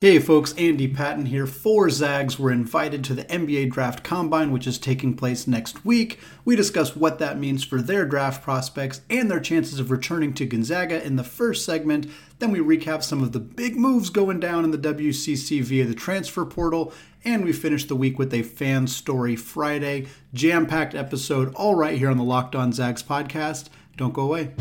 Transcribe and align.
Hey 0.00 0.20
folks, 0.20 0.52
Andy 0.52 0.86
Patton 0.86 1.26
here. 1.26 1.44
Four 1.44 1.90
Zags 1.90 2.38
were 2.38 2.52
invited 2.52 3.02
to 3.02 3.14
the 3.14 3.24
NBA 3.24 3.72
Draft 3.72 4.04
Combine, 4.04 4.52
which 4.52 4.68
is 4.68 4.78
taking 4.78 5.16
place 5.16 5.48
next 5.48 5.84
week. 5.84 6.20
We 6.44 6.54
discuss 6.54 6.94
what 6.94 7.18
that 7.18 7.36
means 7.36 7.64
for 7.64 7.82
their 7.82 8.06
draft 8.06 8.40
prospects 8.40 9.00
and 9.10 9.28
their 9.28 9.40
chances 9.40 9.80
of 9.80 9.90
returning 9.90 10.34
to 10.34 10.46
Gonzaga 10.46 11.04
in 11.04 11.16
the 11.16 11.24
first 11.24 11.64
segment. 11.64 12.06
Then 12.38 12.52
we 12.52 12.60
recap 12.60 13.02
some 13.02 13.24
of 13.24 13.32
the 13.32 13.40
big 13.40 13.74
moves 13.74 14.08
going 14.08 14.38
down 14.38 14.62
in 14.62 14.70
the 14.70 14.78
WCC 14.78 15.64
via 15.64 15.84
the 15.84 15.96
transfer 15.96 16.44
portal. 16.44 16.92
And 17.24 17.44
we 17.44 17.52
finish 17.52 17.84
the 17.84 17.96
week 17.96 18.20
with 18.20 18.32
a 18.32 18.42
fan 18.42 18.86
story 18.86 19.34
Friday. 19.34 20.06
Jam 20.32 20.66
packed 20.66 20.94
episode, 20.94 21.52
all 21.56 21.74
right 21.74 21.98
here 21.98 22.08
on 22.08 22.18
the 22.18 22.22
Locked 22.22 22.54
On 22.54 22.70
Zags 22.70 23.02
podcast. 23.02 23.68
Don't 23.98 24.14
go 24.14 24.22
away. 24.22 24.52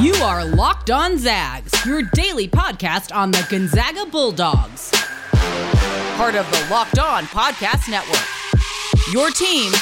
You 0.00 0.14
are 0.16 0.44
Locked 0.44 0.90
On 0.90 1.16
Zags, 1.16 1.72
your 1.86 2.02
daily 2.12 2.48
podcast 2.48 3.14
on 3.14 3.30
the 3.30 3.46
Gonzaga 3.48 4.04
Bulldogs. 4.04 4.90
Part 6.16 6.34
of 6.34 6.44
the 6.50 6.66
Locked 6.68 6.98
On 6.98 7.22
Podcast 7.26 7.88
Network. 7.88 8.18
Your 9.12 9.30
team 9.30 9.72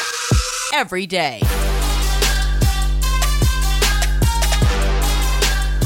every 0.74 1.06
day. 1.06 1.41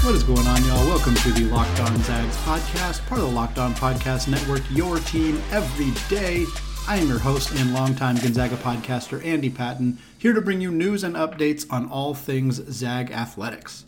What 0.02 0.16
is 0.16 0.24
going 0.24 0.46
on, 0.48 0.64
y'all? 0.64 0.86
Welcome 0.88 1.14
to 1.14 1.30
the 1.30 1.44
Locked 1.44 1.78
On 1.80 1.96
Zags 2.02 2.36
podcast, 2.38 3.06
part 3.06 3.20
of 3.20 3.28
the 3.28 3.32
Locked 3.32 3.58
On 3.58 3.72
Podcast 3.74 4.26
Network, 4.26 4.62
your 4.72 4.98
team 4.98 5.40
every 5.52 5.92
day. 6.08 6.44
I 6.88 6.96
am 6.96 7.06
your 7.06 7.20
host 7.20 7.52
and 7.54 7.72
longtime 7.72 8.16
Gonzaga 8.16 8.56
podcaster, 8.56 9.24
Andy 9.24 9.50
Patton, 9.50 9.98
here 10.18 10.32
to 10.32 10.40
bring 10.40 10.60
you 10.60 10.70
news 10.70 11.04
and 11.04 11.14
updates 11.14 11.70
on 11.70 11.88
all 11.88 12.14
things 12.14 12.56
Zag 12.72 13.10
athletics. 13.10 13.84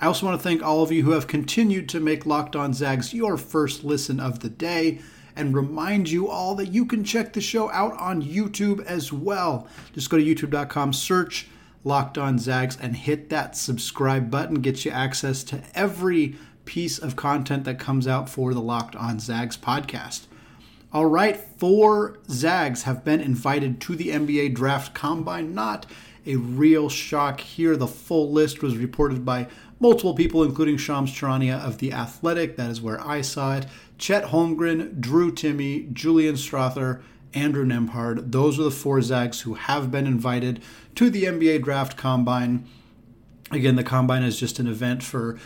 I 0.00 0.06
also 0.06 0.26
want 0.26 0.38
to 0.38 0.42
thank 0.42 0.62
all 0.62 0.82
of 0.82 0.92
you 0.92 1.02
who 1.02 1.10
have 1.10 1.26
continued 1.26 1.88
to 1.90 2.00
make 2.00 2.24
Locked 2.24 2.56
On 2.56 2.72
Zags 2.72 3.12
your 3.12 3.36
first 3.36 3.84
listen 3.84 4.18
of 4.18 4.40
the 4.40 4.48
day 4.48 5.00
and 5.36 5.54
remind 5.54 6.10
you 6.10 6.28
all 6.28 6.54
that 6.56 6.68
you 6.68 6.84
can 6.84 7.04
check 7.04 7.32
the 7.32 7.40
show 7.40 7.70
out 7.70 7.96
on 7.98 8.22
YouTube 8.22 8.84
as 8.84 9.12
well. 9.12 9.68
Just 9.92 10.10
go 10.10 10.16
to 10.16 10.24
youtube.com, 10.24 10.92
search 10.92 11.48
Locked 11.84 12.18
On 12.18 12.38
Zags, 12.38 12.76
and 12.80 12.96
hit 12.96 13.30
that 13.30 13.56
subscribe 13.56 14.30
button. 14.30 14.60
Gets 14.60 14.84
you 14.84 14.90
access 14.90 15.42
to 15.44 15.62
every 15.74 16.36
piece 16.64 16.98
of 16.98 17.16
content 17.16 17.64
that 17.64 17.78
comes 17.78 18.06
out 18.06 18.28
for 18.28 18.54
the 18.54 18.60
Locked 18.60 18.96
On 18.96 19.18
Zags 19.18 19.56
podcast. 19.56 20.26
All 20.92 21.06
right, 21.06 21.36
four 21.36 22.18
Zags 22.28 22.82
have 22.82 23.04
been 23.04 23.20
invited 23.20 23.80
to 23.82 23.94
the 23.94 24.08
NBA 24.08 24.54
Draft 24.54 24.92
Combine. 24.92 25.54
Not 25.54 25.86
a 26.26 26.34
real 26.34 26.88
shock 26.88 27.40
here. 27.40 27.76
The 27.76 27.86
full 27.86 28.32
list 28.32 28.60
was 28.60 28.76
reported 28.76 29.24
by 29.24 29.46
multiple 29.78 30.14
people, 30.14 30.42
including 30.42 30.78
Shams 30.78 31.12
Charania 31.12 31.64
of 31.64 31.78
The 31.78 31.92
Athletic. 31.92 32.56
That 32.56 32.72
is 32.72 32.80
where 32.80 33.00
I 33.06 33.20
saw 33.20 33.56
it. 33.56 33.66
Chet 33.98 34.24
Holmgren, 34.24 35.00
Drew 35.00 35.30
Timme, 35.30 35.92
Julian 35.92 36.34
Strawther, 36.34 37.02
Andrew 37.34 37.64
Nembhard. 37.64 38.32
Those 38.32 38.58
are 38.58 38.64
the 38.64 38.70
four 38.72 39.00
Zags 39.00 39.42
who 39.42 39.54
have 39.54 39.92
been 39.92 40.08
invited 40.08 40.60
to 40.96 41.08
the 41.08 41.22
NBA 41.22 41.62
Draft 41.62 41.96
Combine. 41.96 42.66
Again, 43.52 43.76
the 43.76 43.84
Combine 43.84 44.24
is 44.24 44.40
just 44.40 44.58
an 44.58 44.66
event 44.66 45.04
for 45.04 45.38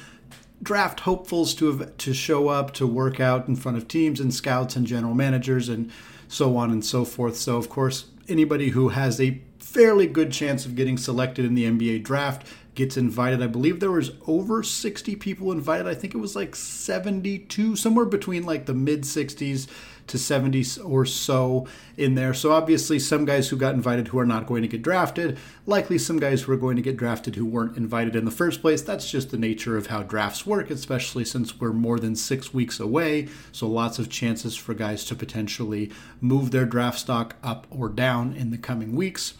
draft 0.65 1.01
hopefuls 1.01 1.55
to 1.55 1.67
have, 1.67 1.97
to 1.99 2.13
show 2.13 2.49
up 2.49 2.73
to 2.75 2.87
work 2.87 3.21
out 3.21 3.47
in 3.47 3.55
front 3.55 3.77
of 3.77 3.87
teams 3.87 4.19
and 4.19 4.35
scouts 4.35 4.75
and 4.75 4.87
general 4.87 5.15
managers 5.15 5.69
and 5.69 5.93
so 6.27 6.57
on 6.57 6.71
and 6.71 6.85
so 6.85 7.05
forth. 7.05 7.37
So 7.37 7.57
of 7.57 7.69
course, 7.69 8.07
anybody 8.29 8.71
who 8.71 8.89
has 8.89 9.21
a 9.21 9.41
fairly 9.59 10.07
good 10.07 10.33
chance 10.33 10.65
of 10.67 10.75
getting 10.75 10.97
selected 10.97 11.45
in 11.45 11.55
the 11.55 11.65
NBA 11.65 12.03
draft 12.03 12.47
gets 12.75 12.97
invited. 12.97 13.43
I 13.43 13.47
believe 13.47 13.81
there 13.81 13.91
was 13.91 14.13
over 14.27 14.63
60 14.63 15.17
people 15.17 15.53
invited. 15.53 15.87
I 15.87 15.95
think 15.95 16.15
it 16.15 16.19
was 16.19 16.35
like 16.35 16.57
72, 16.57 17.77
somewhere 17.77 18.05
between 18.05 18.45
like 18.45 18.67
the 18.67 18.75
mid 18.75 19.03
60s 19.03 19.69
to 20.07 20.19
70 20.19 20.65
or 20.83 21.07
so 21.07 21.67
in 21.97 22.15
there. 22.15 22.35
So 22.35 22.53
obviously 22.53 22.99
some 22.99 23.25
guys 23.25 23.49
who 23.49 23.57
got 23.57 23.75
invited 23.75 24.09
who 24.09 24.19
are 24.19 24.27
not 24.27 24.47
going 24.47 24.63
to 24.63 24.69
get 24.69 24.83
drafted, 24.83 25.39
likely 25.67 25.99
some 25.99 26.19
guys 26.19 26.43
who 26.43 26.53
are 26.53 26.59
going 26.59 26.77
to 26.77 26.83
get 26.83 26.97
drafted 26.97 27.37
who 27.37 27.47
weren't 27.47 27.77
invited 27.77 28.15
in 28.15 28.25
the 28.25 28.31
first 28.31 28.61
place. 28.61 28.83
That's 28.83 29.11
just 29.11 29.31
the 29.31 29.39
nature 29.39 29.77
of 29.77 29.87
how 29.87 30.03
drafts 30.03 30.47
work, 30.47 30.71
especially 30.71 31.25
since 31.25 31.59
we're 31.59 31.73
more 31.73 31.99
than 31.99 32.17
6 32.17 32.55
weeks 32.55 32.81
away. 32.81 33.29
So 33.53 33.67
lots 33.67 33.99
of 33.99 34.11
chances 34.11 34.57
for 34.57 34.75
guys 34.75 35.05
to 35.07 35.15
potentially 35.15 35.91
move 36.21 36.51
their 36.51 36.67
draft 36.67 36.99
stock 36.99 37.37
up 37.43 37.67
or 37.71 37.89
down 37.89 38.35
in 38.35 38.51
the 38.51 38.59
coming 38.59 38.95
weeks 38.95 39.35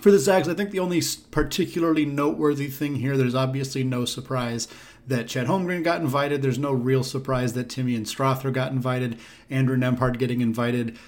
for 0.00 0.10
the 0.10 0.18
Zags, 0.18 0.48
I 0.48 0.54
think 0.54 0.70
the 0.70 0.78
only 0.78 1.02
particularly 1.30 2.04
noteworthy 2.04 2.68
thing 2.68 2.96
here, 2.96 3.16
there's 3.16 3.34
obviously 3.34 3.82
no 3.82 4.04
surprise 4.04 4.68
that 5.06 5.28
Chet 5.28 5.46
Holmgren 5.46 5.84
got 5.84 6.00
invited. 6.00 6.42
There's 6.42 6.58
no 6.58 6.72
real 6.72 7.02
surprise 7.02 7.52
that 7.52 7.68
Timme 7.68 7.96
and 7.96 8.06
Strawther 8.06 8.52
got 8.52 8.72
invited. 8.72 9.18
Andrew 9.50 9.76
Nembhard 9.76 10.18
getting 10.18 10.40
invited 10.40 10.98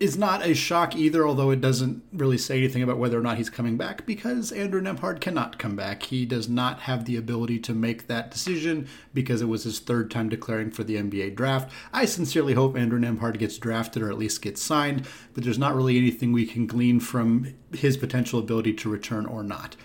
is 0.00 0.18
not 0.18 0.44
a 0.44 0.54
shock 0.54 0.96
either, 0.96 1.26
although 1.26 1.50
it 1.50 1.60
doesn't 1.60 2.02
really 2.12 2.36
say 2.36 2.58
anything 2.58 2.82
about 2.82 2.98
whether 2.98 3.18
or 3.18 3.22
not 3.22 3.36
he's 3.36 3.48
coming 3.48 3.76
back 3.76 4.04
because 4.04 4.50
Andrew 4.50 4.80
Nembhard 4.80 5.20
cannot 5.20 5.58
come 5.58 5.76
back. 5.76 6.02
He 6.04 6.26
does 6.26 6.48
not 6.48 6.80
have 6.80 7.04
the 7.04 7.16
ability 7.16 7.60
to 7.60 7.72
make 7.74 8.06
that 8.08 8.30
decision 8.30 8.88
because 9.14 9.40
it 9.40 9.48
was 9.48 9.64
his 9.64 9.78
third 9.78 10.10
time 10.10 10.28
declaring 10.28 10.70
for 10.70 10.82
the 10.82 10.96
NBA 10.96 11.36
draft. 11.36 11.72
I 11.92 12.04
sincerely 12.06 12.54
hope 12.54 12.76
Andrew 12.76 12.98
Nembhard 12.98 13.38
gets 13.38 13.56
drafted 13.56 14.02
or 14.02 14.10
at 14.10 14.18
least 14.18 14.42
gets 14.42 14.60
signed, 14.60 15.06
but 15.32 15.44
there's 15.44 15.58
not 15.58 15.76
really 15.76 15.96
anything 15.96 16.32
we 16.32 16.46
can 16.46 16.66
glean 16.66 16.98
from 16.98 17.54
his 17.72 17.96
potential 17.96 18.40
ability 18.40 18.74
to 18.74 18.90
return 18.90 19.26
or 19.26 19.42
not. 19.42 19.76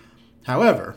However, 0.44 0.96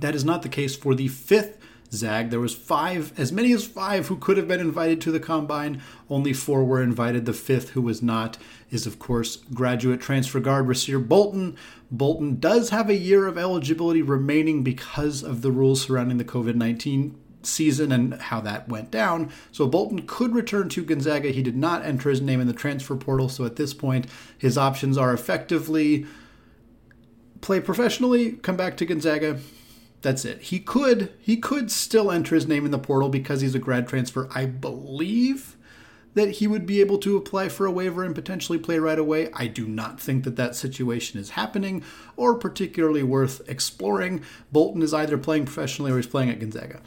that 0.00 0.14
is 0.14 0.24
not 0.24 0.42
the 0.42 0.48
case 0.48 0.76
for 0.76 0.94
the 0.94 1.08
fifth 1.08 1.56
Zag. 1.90 2.28
There 2.28 2.40
was 2.40 2.54
five, 2.54 3.18
as 3.18 3.32
many 3.32 3.50
as 3.52 3.66
five, 3.66 4.08
who 4.08 4.16
could 4.16 4.36
have 4.36 4.46
been 4.46 4.60
invited 4.60 5.00
to 5.00 5.10
the 5.10 5.18
combine. 5.18 5.80
Only 6.10 6.34
four 6.34 6.62
were 6.62 6.82
invited. 6.82 7.24
The 7.24 7.32
fifth, 7.32 7.70
who 7.70 7.80
was 7.80 8.02
not, 8.02 8.36
is 8.70 8.86
of 8.86 8.98
course 8.98 9.36
graduate 9.54 10.00
transfer 10.00 10.38
guard 10.38 10.66
Rasir 10.66 11.06
Bolton. 11.06 11.56
Bolton 11.90 12.38
does 12.38 12.68
have 12.68 12.90
a 12.90 12.94
year 12.94 13.26
of 13.26 13.38
eligibility 13.38 14.02
remaining 14.02 14.62
because 14.62 15.22
of 15.22 15.40
the 15.40 15.50
rules 15.50 15.80
surrounding 15.80 16.18
the 16.18 16.24
COVID 16.24 16.56
nineteen 16.56 17.18
season 17.42 17.90
and 17.90 18.20
how 18.20 18.42
that 18.42 18.68
went 18.68 18.90
down. 18.90 19.32
So 19.50 19.66
Bolton 19.66 20.06
could 20.06 20.34
return 20.34 20.68
to 20.70 20.84
Gonzaga. 20.84 21.30
He 21.30 21.42
did 21.42 21.56
not 21.56 21.86
enter 21.86 22.10
his 22.10 22.20
name 22.20 22.40
in 22.40 22.48
the 22.48 22.52
transfer 22.52 22.96
portal. 22.96 23.30
So 23.30 23.46
at 23.46 23.56
this 23.56 23.72
point, 23.72 24.06
his 24.36 24.58
options 24.58 24.98
are 24.98 25.14
effectively 25.14 26.04
play 27.40 27.60
professionally, 27.60 28.32
come 28.32 28.56
back 28.56 28.76
to 28.76 28.84
Gonzaga, 28.84 29.38
that's 30.00 30.24
it. 30.24 30.42
He 30.42 30.60
could 30.60 31.12
he 31.20 31.36
could 31.36 31.70
still 31.70 32.10
enter 32.10 32.34
his 32.34 32.46
name 32.46 32.64
in 32.64 32.70
the 32.70 32.78
portal 32.78 33.08
because 33.08 33.40
he's 33.40 33.54
a 33.54 33.58
grad 33.58 33.88
transfer. 33.88 34.28
I 34.34 34.46
believe 34.46 35.56
that 36.14 36.32
he 36.32 36.46
would 36.46 36.66
be 36.66 36.80
able 36.80 36.98
to 36.98 37.16
apply 37.16 37.48
for 37.48 37.66
a 37.66 37.70
waiver 37.70 38.02
and 38.02 38.14
potentially 38.14 38.58
play 38.58 38.78
right 38.78 38.98
away. 38.98 39.30
I 39.34 39.46
do 39.46 39.66
not 39.66 40.00
think 40.00 40.24
that 40.24 40.36
that 40.36 40.56
situation 40.56 41.20
is 41.20 41.30
happening 41.30 41.84
or 42.16 42.34
particularly 42.34 43.02
worth 43.02 43.46
exploring. 43.48 44.24
Bolton 44.50 44.82
is 44.82 44.94
either 44.94 45.18
playing 45.18 45.44
professionally 45.44 45.92
or 45.92 45.96
he's 45.96 46.06
playing 46.06 46.30
at 46.30 46.40
Gonzaga. 46.40 46.80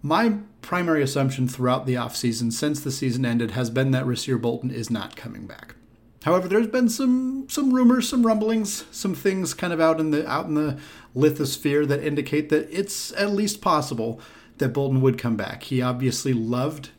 My 0.00 0.38
primary 0.62 1.02
assumption 1.02 1.46
throughout 1.46 1.86
the 1.86 1.94
offseason 1.94 2.52
since 2.52 2.80
the 2.80 2.90
season 2.90 3.24
ended 3.24 3.52
has 3.52 3.70
been 3.70 3.92
that 3.92 4.06
Rasir 4.06 4.40
Bolton 4.40 4.70
is 4.70 4.90
not 4.90 5.14
coming 5.14 5.46
back. 5.46 5.76
However, 6.22 6.48
there's 6.48 6.68
been 6.68 6.88
some 6.88 7.46
some 7.48 7.72
rumors, 7.72 8.08
some 8.08 8.24
rumblings, 8.24 8.84
some 8.90 9.14
things 9.14 9.54
kind 9.54 9.72
of 9.72 9.80
out 9.80 10.00
in 10.00 10.10
the 10.10 10.28
out 10.28 10.46
in 10.46 10.54
the 10.54 10.78
lithosphere 11.14 11.86
that 11.88 12.04
indicate 12.04 12.48
that 12.48 12.68
it's 12.70 13.12
at 13.12 13.32
least 13.32 13.60
possible 13.60 14.20
that 14.58 14.70
Bolton 14.70 15.00
would 15.00 15.18
come 15.18 15.36
back. 15.36 15.64
He 15.64 15.82
obviously 15.82 16.32
loved 16.32 16.90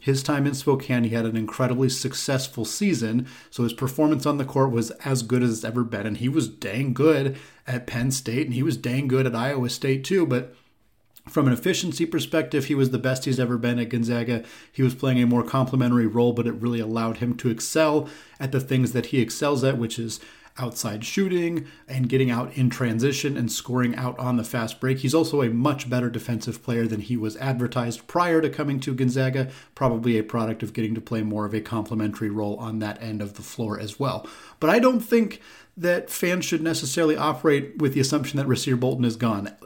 his 0.00 0.22
time 0.22 0.46
in 0.46 0.54
Spokane. 0.54 1.04
He 1.04 1.10
had 1.10 1.26
an 1.26 1.36
incredibly 1.36 1.88
successful 1.88 2.64
season, 2.64 3.26
so 3.50 3.64
his 3.64 3.72
performance 3.72 4.24
on 4.26 4.38
the 4.38 4.44
court 4.44 4.70
was 4.70 4.90
as 5.04 5.22
good 5.22 5.42
as 5.42 5.50
it's 5.50 5.64
ever 5.64 5.82
been, 5.82 6.06
and 6.06 6.16
he 6.18 6.28
was 6.28 6.48
dang 6.48 6.94
good 6.94 7.36
at 7.66 7.86
Penn 7.86 8.10
State, 8.10 8.46
and 8.46 8.54
he 8.54 8.62
was 8.62 8.76
dang 8.76 9.08
good 9.08 9.26
at 9.26 9.34
Iowa 9.34 9.68
State 9.70 10.04
too. 10.04 10.24
But 10.24 10.54
from 11.28 11.46
an 11.46 11.52
efficiency 11.52 12.06
perspective, 12.06 12.66
he 12.66 12.74
was 12.74 12.90
the 12.90 12.98
best 12.98 13.24
he's 13.24 13.40
ever 13.40 13.58
been 13.58 13.78
at 13.78 13.88
Gonzaga. 13.88 14.44
He 14.70 14.82
was 14.82 14.94
playing 14.94 15.22
a 15.22 15.26
more 15.26 15.42
complementary 15.42 16.06
role, 16.06 16.32
but 16.32 16.46
it 16.46 16.52
really 16.52 16.80
allowed 16.80 17.18
him 17.18 17.36
to 17.38 17.50
excel 17.50 18.08
at 18.40 18.52
the 18.52 18.60
things 18.60 18.92
that 18.92 19.06
he 19.06 19.20
excels 19.20 19.64
at, 19.64 19.78
which 19.78 19.98
is 19.98 20.20
outside 20.58 21.04
shooting 21.04 21.66
and 21.86 22.08
getting 22.08 22.30
out 22.30 22.56
in 22.56 22.70
transition 22.70 23.36
and 23.36 23.50
scoring 23.50 23.94
out 23.96 24.18
on 24.18 24.36
the 24.36 24.44
fast 24.44 24.80
break. 24.80 24.98
He's 24.98 25.14
also 25.14 25.42
a 25.42 25.50
much 25.50 25.88
better 25.88 26.10
defensive 26.10 26.62
player 26.62 26.86
than 26.86 27.00
he 27.00 27.16
was 27.16 27.36
advertised 27.36 28.06
prior 28.06 28.40
to 28.40 28.50
coming 28.50 28.80
to 28.80 28.94
Gonzaga, 28.94 29.50
probably 29.74 30.18
a 30.18 30.22
product 30.22 30.62
of 30.62 30.72
getting 30.72 30.94
to 30.94 31.00
play 31.00 31.22
more 31.22 31.46
of 31.46 31.54
a 31.54 31.60
complementary 31.60 32.30
role 32.30 32.56
on 32.56 32.78
that 32.80 33.02
end 33.02 33.22
of 33.22 33.34
the 33.34 33.42
floor 33.42 33.78
as 33.78 33.98
well. 33.98 34.26
But 34.60 34.70
I 34.70 34.78
don't 34.78 35.00
think 35.00 35.40
that 35.76 36.10
fans 36.10 36.44
should 36.44 36.62
necessarily 36.62 37.16
operate 37.16 37.78
with 37.78 37.94
the 37.94 38.00
assumption 38.00 38.36
that 38.38 38.48
Rasir 38.48 38.78
Bolton 38.78 39.04
is 39.04 39.16
gone 39.16 39.56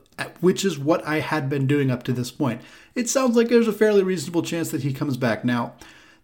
which 0.40 0.64
is 0.64 0.78
what 0.78 1.06
I 1.06 1.20
had 1.20 1.48
been 1.48 1.66
doing 1.66 1.90
up 1.90 2.02
to 2.04 2.12
this 2.12 2.30
point. 2.30 2.60
It 2.94 3.08
sounds 3.08 3.36
like 3.36 3.48
there's 3.48 3.68
a 3.68 3.72
fairly 3.72 4.02
reasonable 4.02 4.42
chance 4.42 4.70
that 4.70 4.82
he 4.82 4.92
comes 4.92 5.16
back. 5.16 5.44
Now, 5.44 5.74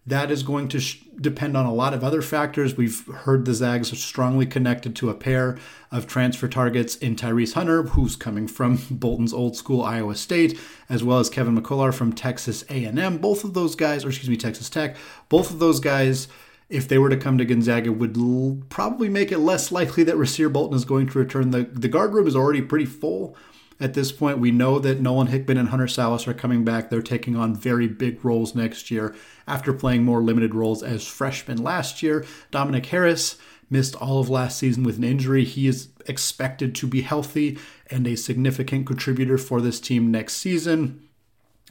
That 0.09 0.31
is 0.31 0.41
going 0.41 0.69
to 0.69 0.79
sh- 0.79 1.03
depend 1.21 1.55
on 1.55 1.67
a 1.67 1.73
lot 1.73 1.93
of 1.93 2.03
other 2.03 2.23
factors. 2.23 2.75
We've 2.75 3.05
heard 3.05 3.45
the 3.45 3.53
Zags 3.53 3.93
are 3.93 3.95
strongly 3.95 4.47
connected 4.47 4.95
to 4.95 5.11
a 5.11 5.13
pair 5.13 5.59
of 5.91 6.07
transfer 6.07 6.47
targets 6.47 6.95
in 6.95 7.15
Tyrese 7.15 7.53
Hunter, 7.53 7.83
who's 7.83 8.15
coming 8.15 8.47
from 8.47 8.79
Bolton's 8.91 9.33
old 9.33 9.55
school 9.55 9.83
Iowa 9.83 10.15
State, 10.15 10.59
as 10.89 11.03
well 11.03 11.19
as 11.19 11.29
Kevin 11.29 11.55
McCullar 11.55 11.93
from 11.93 12.11
Texas 12.11 12.63
A&M. 12.69 13.19
Both 13.19 13.43
of 13.43 13.53
those 13.53 13.75
guys, 13.75 14.03
or 14.03 14.09
excuse 14.09 14.29
me, 14.29 14.35
Texas 14.37 14.67
Tech, 14.67 14.97
both 15.29 15.51
of 15.51 15.59
those 15.59 15.79
guys 15.79 16.27
if 16.69 16.87
they 16.87 16.99
were 16.99 17.09
to 17.09 17.17
come 17.17 17.37
to 17.37 17.45
Gonzaga, 17.45 17.91
would 17.91 18.15
l- 18.15 18.59
probably 18.69 19.09
make 19.09 19.31
it 19.31 19.39
less 19.39 19.71
likely 19.71 20.03
that 20.03 20.15
Rasir 20.15 20.53
Bolton 20.53 20.77
is 20.77 20.85
going 20.85 21.07
to 21.07 21.19
return. 21.19 21.49
The, 21.49 21.63
the 21.63 21.87
guard 21.87 22.13
room 22.13 22.27
is 22.27 22.35
already 22.35 22.61
pretty 22.61 22.85
full 22.85 23.35
at 23.79 23.93
this 23.93 24.11
point. 24.11 24.39
We 24.39 24.51
know 24.51 24.79
that 24.79 24.99
Nolan 24.99 25.27
Hickman 25.27 25.57
and 25.57 25.69
Hunter 25.69 25.85
Sallis 25.85 26.27
are 26.27 26.33
coming 26.33 26.63
back. 26.63 26.89
They're 26.89 27.01
taking 27.01 27.35
on 27.35 27.55
very 27.55 27.87
big 27.87 28.23
roles 28.23 28.55
next 28.55 28.91
year 28.91 29.15
after 29.47 29.73
playing 29.73 30.03
more 30.03 30.21
limited 30.21 30.53
roles 30.53 30.83
as 30.83 31.07
freshmen 31.07 31.63
last 31.63 32.03
year. 32.03 32.25
Dominick 32.51 32.87
Harris 32.87 33.37
missed 33.69 33.95
all 33.95 34.19
of 34.19 34.29
last 34.29 34.57
season 34.57 34.83
with 34.83 34.97
an 34.97 35.03
injury. 35.03 35.43
He 35.45 35.67
is 35.67 35.89
expected 36.07 36.73
to 36.75 36.87
be 36.87 37.01
healthy 37.01 37.57
and 37.89 38.07
a 38.07 38.15
significant 38.15 38.87
contributor 38.87 39.37
for 39.37 39.61
this 39.61 39.79
team 39.79 40.11
next 40.11 40.35
season. 40.35 41.07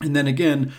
And 0.00 0.14
then 0.14 0.26
again, 0.26 0.72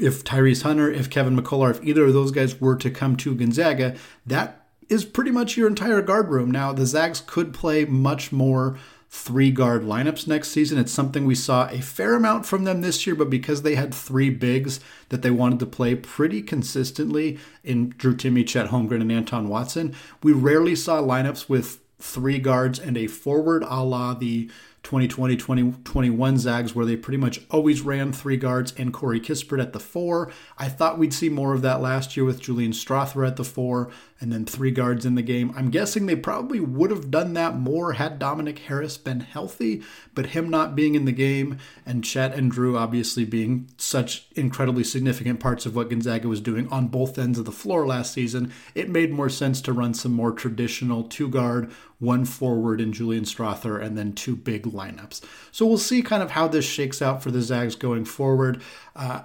if 0.00 0.24
Tyrese 0.24 0.62
Hunter, 0.62 0.90
if 0.90 1.10
Kevin 1.10 1.36
McCullar, 1.36 1.70
if 1.70 1.82
either 1.84 2.04
of 2.06 2.12
those 2.12 2.30
guys 2.30 2.60
were 2.60 2.76
to 2.76 2.90
come 2.90 3.16
to 3.16 3.34
Gonzaga, 3.34 3.96
that 4.26 4.66
is 4.88 5.04
pretty 5.04 5.30
much 5.30 5.56
your 5.56 5.68
entire 5.68 6.02
guard 6.02 6.28
room. 6.28 6.50
Now, 6.50 6.72
the 6.72 6.86
Zags 6.86 7.22
could 7.24 7.54
play 7.54 7.84
much 7.84 8.32
more 8.32 8.78
three 9.12 9.50
guard 9.50 9.82
lineups 9.82 10.28
next 10.28 10.50
season. 10.50 10.78
It's 10.78 10.92
something 10.92 11.26
we 11.26 11.34
saw 11.34 11.68
a 11.68 11.80
fair 11.80 12.14
amount 12.14 12.46
from 12.46 12.62
them 12.62 12.80
this 12.80 13.06
year, 13.06 13.16
but 13.16 13.28
because 13.28 13.62
they 13.62 13.74
had 13.74 13.92
three 13.92 14.30
bigs 14.30 14.78
that 15.08 15.22
they 15.22 15.32
wanted 15.32 15.58
to 15.58 15.66
play 15.66 15.96
pretty 15.96 16.42
consistently 16.42 17.36
in 17.64 17.90
Drew 17.90 18.14
Timme, 18.14 18.46
Chet 18.46 18.68
Holmgren, 18.68 19.00
and 19.00 19.10
Anton 19.10 19.48
Watson, 19.48 19.96
we 20.22 20.32
rarely 20.32 20.76
saw 20.76 21.02
lineups 21.02 21.48
with 21.48 21.80
three 21.98 22.38
guards 22.38 22.78
and 22.78 22.96
a 22.96 23.08
forward 23.08 23.64
a 23.64 23.82
la 23.82 24.14
the 24.14 24.48
2020 24.82 25.36
2021 25.36 26.38
Zags, 26.38 26.74
where 26.74 26.86
they 26.86 26.96
pretty 26.96 27.18
much 27.18 27.40
always 27.50 27.82
ran 27.82 28.12
three 28.12 28.36
guards 28.36 28.72
and 28.76 28.92
Corey 28.92 29.20
Kispert 29.20 29.60
at 29.60 29.72
the 29.72 29.80
four. 29.80 30.32
I 30.58 30.68
thought 30.68 30.98
we'd 30.98 31.12
see 31.12 31.28
more 31.28 31.54
of 31.54 31.62
that 31.62 31.80
last 31.80 32.16
year 32.16 32.24
with 32.24 32.40
Julian 32.40 32.72
Strawther 32.72 33.26
at 33.26 33.36
the 33.36 33.44
four 33.44 33.90
and 34.20 34.32
then 34.32 34.44
three 34.44 34.70
guards 34.70 35.06
in 35.06 35.14
the 35.14 35.22
game. 35.22 35.52
I'm 35.56 35.70
guessing 35.70 36.06
they 36.06 36.16
probably 36.16 36.60
would 36.60 36.90
have 36.90 37.10
done 37.10 37.32
that 37.34 37.56
more 37.56 37.94
had 37.94 38.18
Dominick 38.18 38.60
Harris 38.60 38.98
been 38.98 39.20
healthy, 39.20 39.82
but 40.14 40.26
him 40.26 40.50
not 40.50 40.76
being 40.76 40.94
in 40.94 41.06
the 41.06 41.12
game 41.12 41.58
and 41.86 42.04
Chet 42.04 42.34
and 42.34 42.50
Drew 42.50 42.76
obviously 42.76 43.24
being 43.24 43.68
such 43.78 44.28
incredibly 44.34 44.84
significant 44.84 45.40
parts 45.40 45.64
of 45.66 45.74
what 45.74 45.88
Gonzaga 45.88 46.28
was 46.28 46.40
doing 46.40 46.68
on 46.68 46.88
both 46.88 47.18
ends 47.18 47.38
of 47.38 47.44
the 47.44 47.52
floor 47.52 47.86
last 47.86 48.12
season, 48.12 48.52
it 48.74 48.90
made 48.90 49.12
more 49.12 49.30
sense 49.30 49.60
to 49.62 49.72
run 49.72 49.94
some 49.94 50.12
more 50.12 50.32
traditional 50.32 51.04
two 51.04 51.28
guard, 51.28 51.70
one 52.00 52.24
forward 52.24 52.80
in 52.80 52.92
Julian 52.92 53.24
Strawther, 53.24 53.80
and 53.80 53.96
then 53.96 54.12
two 54.12 54.34
big 54.34 54.64
lineups. 54.64 55.22
So 55.52 55.66
we'll 55.66 55.78
see 55.78 56.02
kind 56.02 56.22
of 56.22 56.32
how 56.32 56.48
this 56.48 56.64
shakes 56.64 57.00
out 57.00 57.22
for 57.22 57.30
the 57.30 57.42
Zags 57.42 57.76
going 57.76 58.04
forward. 58.04 58.62
Uh, 58.96 59.22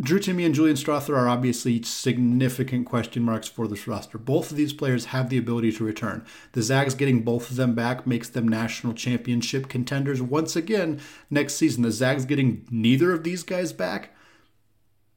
Drew 0.00 0.18
Timme 0.18 0.44
and 0.44 0.54
Julian 0.54 0.76
Strawther 0.76 1.16
are 1.16 1.28
obviously 1.28 1.80
significant 1.82 2.86
question 2.86 3.22
marks 3.22 3.46
for 3.46 3.68
this 3.68 3.86
roster. 3.86 4.18
Both 4.18 4.50
of 4.50 4.56
these 4.56 4.72
players 4.72 5.06
have 5.06 5.28
the 5.28 5.38
ability 5.38 5.70
to 5.72 5.84
return. 5.84 6.24
The 6.52 6.62
Zags 6.62 6.94
getting 6.94 7.22
both 7.22 7.50
of 7.50 7.56
them 7.56 7.74
back 7.76 8.04
makes 8.04 8.28
them 8.28 8.48
national 8.48 8.94
championship 8.94 9.68
contenders 9.68 10.20
once 10.20 10.56
again 10.56 11.00
next 11.30 11.54
season. 11.54 11.84
The 11.84 11.92
Zags 11.92 12.24
getting 12.24 12.66
neither 12.70 13.12
of 13.12 13.22
these 13.22 13.44
guys 13.44 13.72
back, 13.72 14.10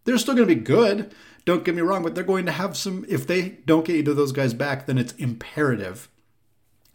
they're 0.04 0.20
still 0.20 0.36
going 0.36 0.48
to 0.48 0.56
be 0.56 0.62
good. 0.62 1.14
Don't 1.46 1.64
get 1.64 1.74
me 1.74 1.82
wrong, 1.82 2.04
but 2.04 2.14
they're 2.14 2.24
going 2.24 2.46
to 2.46 2.52
have 2.52 2.78
some. 2.78 3.04
If 3.10 3.26
they 3.26 3.58
don't 3.66 3.86
get 3.86 3.96
either 3.96 4.12
of 4.12 4.18
those 4.18 4.32
guys 4.32 4.54
back, 4.54 4.86
then 4.86 5.00
it's 5.00 5.14
imperative 5.14 6.08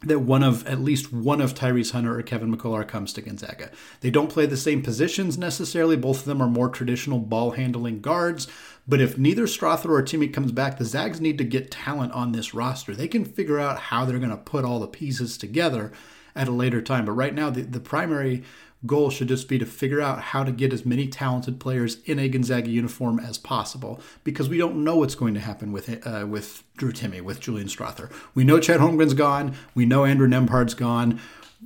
that 0.05 0.21
one 0.21 0.43
of 0.43 0.67
at 0.67 0.81
least 0.81 1.13
one 1.13 1.41
of 1.41 1.55
Tyrese 1.55 1.93
Hunter 1.93 2.19
or 2.19 2.23
Kevin 2.23 2.55
McCullar 2.55 2.87
comes 2.87 3.13
to 3.13 3.23
Gonzaga. 3.23 3.71
They 4.01 4.11
don't 4.11 4.31
play 4.31 4.47
the 4.47 4.57
same 4.57 4.83
positions 4.83 5.39
necessarily. 5.39 5.97
Both 5.97 6.21
of 6.21 6.25
them 6.25 6.41
are 6.41 6.49
more 6.49 6.69
traditional 6.69 7.19
ball 7.19 7.53
handling 7.53 8.01
guards. 8.01 8.49
But 8.87 9.01
if 9.01 9.17
neither 9.17 9.45
Strawther 9.45 9.91
or 9.91 10.03
Timme 10.03 10.33
comes 10.33 10.51
back, 10.51 10.79
the 10.79 10.85
Zags 10.85 11.21
need 11.21 11.39
to 11.39 11.45
get 11.45 11.71
talent 11.71 12.13
on 12.13 12.33
this 12.33 12.53
roster. 12.53 12.95
They 12.95 13.09
can 13.09 13.25
figure 13.25 13.61
out 13.61 13.79
how 13.79 14.05
they're 14.05 14.19
going 14.19 14.31
to 14.31 14.37
put 14.37 14.65
all 14.65 14.81
the 14.81 14.89
pieces 14.89 15.39
together 15.39 15.93
at 16.35 16.49
a 16.49 16.53
later 16.53 16.83
time. 16.83 17.05
But 17.05 17.13
right 17.13 17.35
now, 17.35 17.51
the, 17.51 17.63
the 17.63 17.81
primary 17.81 18.43
goal 18.87 19.11
should 19.11 19.29
just 19.29 19.49
be 19.49 19.59
to 19.59 19.67
figure 19.67 20.01
out 20.01 20.21
how 20.21 20.45
to 20.45 20.53
get 20.53 20.73
as 20.73 20.85
many 20.85 21.07
talented 21.07 21.61
players 21.61 21.99
in 22.05 22.19
a 22.19 22.29
Gonzaga 22.29 22.71
uniform 22.71 23.21
as 23.21 23.39
possible 23.39 24.01
because 24.25 24.49
we 24.49 24.59
don't 24.59 24.83
know 24.83 24.97
what's 24.97 25.15
going 25.15 25.35
to 25.35 25.41
happen 25.41 25.73
with 25.73 26.07
uh, 26.07 26.27
with 26.27 26.65
Drew 26.77 26.93
Timme, 26.93 27.23
with 27.23 27.41
Julian 27.41 27.69
Strawther. 27.69 28.11
We 28.35 28.45
know 28.45 28.61
Chet 28.61 28.81
Holmgren's 28.81 29.15
gone. 29.15 29.55
We 29.75 29.87
know 29.87 30.05
Andrew 30.05 30.29
Nembhard's 30.29 30.75
gone. 30.75 31.21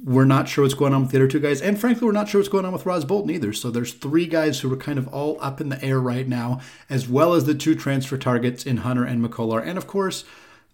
We're 0.04 0.26
not 0.26 0.46
sure 0.46 0.62
what's 0.62 0.74
going 0.74 0.92
on 0.92 1.02
with 1.02 1.10
the 1.10 1.16
other 1.16 1.28
two 1.28 1.40
guys. 1.40 1.62
And 1.62 1.80
frankly, 1.80 2.04
we're 2.04 2.12
not 2.12 2.28
sure 2.28 2.38
what's 2.38 2.50
going 2.50 2.66
on 2.66 2.72
with 2.72 2.84
Ros 2.84 3.06
Bolton 3.06 3.30
either. 3.30 3.54
So 3.54 3.70
there's 3.70 3.94
three 3.94 4.26
guys 4.26 4.60
who 4.60 4.70
are 4.70 4.76
kind 4.76 4.98
of 4.98 5.08
all 5.08 5.38
up 5.40 5.58
in 5.58 5.70
the 5.70 5.82
air 5.82 5.98
right 5.98 6.28
now, 6.28 6.60
as 6.90 7.08
well 7.08 7.32
as 7.32 7.46
the 7.46 7.54
two 7.54 7.74
transfer 7.74 8.18
targets 8.18 8.66
in 8.66 8.78
Hunter 8.78 9.04
and 9.04 9.24
McCullar. 9.24 9.66
And 9.66 9.78
of 9.78 9.86
course, 9.86 10.24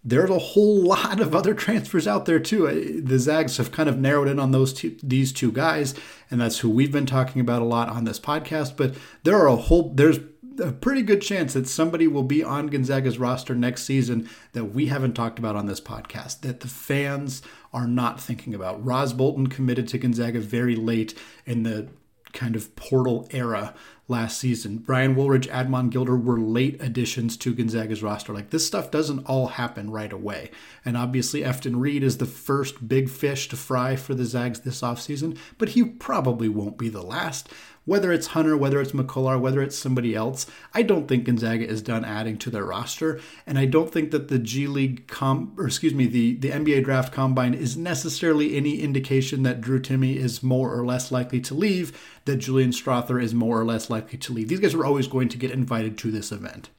there's 0.05 0.31
a 0.31 0.39
whole 0.39 0.83
lot 0.83 1.21
of 1.21 1.35
other 1.35 1.55
transfers 1.55 2.07
out 2.07 2.27
there 2.27 2.41
too. 2.41 3.03
The 3.03 3.19
Zags 3.19 3.57
have 3.59 3.73
kind 3.73 3.89
of 3.89 3.99
narrowed 3.99 4.29
in 4.29 4.39
on 4.39 4.51
those 4.51 4.73
two, 4.73 4.97
these 5.03 5.33
two 5.33 5.53
guys, 5.53 5.95
and 6.31 6.41
that's 6.41 6.59
who 6.59 6.69
we've 6.69 6.93
been 6.93 7.07
talking 7.07 7.41
about 7.41 7.63
a 7.63 7.67
lot 7.67 7.89
on 7.89 8.05
this 8.05 8.19
podcast. 8.19 8.77
But 8.77 8.97
there 9.23 9.37
are 9.39 9.49
a 9.49 9.57
whole 9.57 9.93
there's 9.95 10.19
a 10.59 10.73
pretty 10.73 11.03
good 11.03 11.23
chance 11.23 11.55
that 11.55 11.69
somebody 11.69 12.07
will 12.07 12.25
be 12.25 12.43
on 12.43 12.67
Gonzaga's 12.67 13.19
roster 13.19 13.55
next 13.55 13.85
season 13.85 14.29
that 14.53 14.67
we 14.67 14.87
haven't 14.87 15.15
talked 15.15 15.39
about 15.39 15.57
on 15.57 15.67
this 15.67 15.81
podcast, 15.81 16.41
that 16.41 16.61
the 16.61 16.69
fans 16.69 17.43
are 17.73 17.87
not 17.87 18.21
thinking 18.21 18.55
about. 18.55 18.85
Ros 18.85 19.13
Bolton 19.13 19.47
committed 19.47 19.89
to 19.89 19.99
Gonzaga 19.99 20.41
very 20.41 20.77
late 20.77 21.17
in 21.47 21.63
the 21.63 21.89
kind 22.33 22.57
of 22.57 22.75
portal 22.77 23.29
era 23.31 23.75
last 24.09 24.39
season. 24.39 24.85
Ryan 24.87 25.15
Woolridge, 25.15 25.49
Admon 25.49 25.91
Gilder 25.91 26.17
were 26.17 26.41
late 26.41 26.83
additions 26.83 27.37
to 27.39 27.55
Gonzaga's 27.55 28.03
roster. 28.03 28.33
Like 28.33 28.51
this 28.51 28.67
stuff 28.67 28.91
doesn't 28.91 29.25
all 29.27 29.49
happen 29.49 29.91
right 29.91 30.13
away. 30.13 30.51
And 30.85 30.97
obviously, 30.97 31.43
Efton 31.43 31.81
Reid 31.81 32.03
is 32.03 32.19
the 32.19 32.27
first 32.27 32.89
big 32.89 33.09
fish 33.09 33.49
to 33.49 33.57
fry 33.57 33.97
for 33.97 34.15
the 34.15 34.25
Zags 34.25 34.61
this 34.61 34.83
offseason, 34.83 35.39
but 35.59 35.71
he 35.71 35.85
probably 35.85 36.49
won't 36.49 36.79
be 36.79 36.89
the 36.89 37.03
last 37.03 37.49
whether 37.85 38.13
it's 38.13 38.29
Hunter, 38.29 38.57
whether 38.57 38.81
it's 38.81 38.93
McCullar, 38.93 39.41
whether 39.41 39.61
it's 39.61 39.77
somebody 39.77 40.15
else, 40.15 40.47
I 40.73 40.83
don't 40.83 41.09
think 41.09 41.25
Gonzaga 41.25 41.67
is 41.67 41.83
done 41.83 42.05
adding 42.05 42.39
to 42.39 42.51
their 42.51 42.65
roster, 42.65 43.21
and 43.47 43.59
I 43.59 43.65
don't 43.65 43.93
think 43.93 44.13
that 44.13 44.29
the 44.29 44.39
G 44.39 44.67
League 44.67 45.09
com 45.09 45.53
or 45.59 45.67
excuse 45.67 45.95
me, 45.95 46.07
the 46.07 46.37
the 46.37 46.51
NBA 46.51 46.85
draft 46.85 47.13
combine 47.13 47.55
is 47.55 47.77
necessarily 47.77 48.57
any 48.57 48.81
indication 48.81 49.43
that 49.43 49.61
Drew 49.61 49.81
Timme 49.81 50.17
is 50.17 50.43
more 50.43 50.73
or 50.73 50.87
less 50.87 51.11
likely 51.11 51.41
to 51.41 51.55
leave, 51.55 51.99
that 52.25 52.37
Julian 52.37 52.71
Strawther 52.71 53.23
is 53.23 53.35
more 53.35 53.61
or 53.61 53.65
less 53.65 53.91
likely 53.91 54.19
to 54.19 54.33
leave. 54.33 54.49
These 54.49 54.61
guys 54.61 54.75
are 54.75 54.85
always 54.85 55.09
going 55.09 55.29
to 55.31 55.39
get 55.39 55.51
invited 55.51 55.99
to 55.99 56.11
this 56.11 56.33
event. 56.33 56.71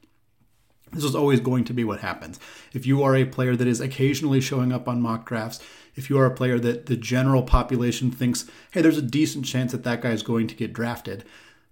This 0.92 1.04
is 1.04 1.14
always 1.14 1.40
going 1.40 1.64
to 1.64 1.74
be 1.74 1.82
what 1.82 2.00
happens. 2.00 2.38
If 2.72 2.86
you 2.86 3.02
are 3.02 3.16
a 3.16 3.24
player 3.24 3.56
that 3.56 3.66
is 3.66 3.80
occasionally 3.80 4.40
showing 4.40 4.72
up 4.72 4.88
on 4.88 5.02
mock 5.02 5.26
drafts, 5.26 5.60
if 5.96 6.08
you 6.08 6.18
are 6.18 6.26
a 6.26 6.34
player 6.34 6.58
that 6.60 6.86
the 6.86 6.96
general 6.96 7.42
population 7.42 8.10
thinks, 8.10 8.46
hey, 8.70 8.80
there's 8.80 8.98
a 8.98 9.02
decent 9.02 9.44
chance 9.44 9.72
that 9.72 9.82
that 9.84 10.02
guy 10.02 10.10
is 10.10 10.22
going 10.22 10.46
to 10.46 10.54
get 10.54 10.72
drafted, 10.72 11.24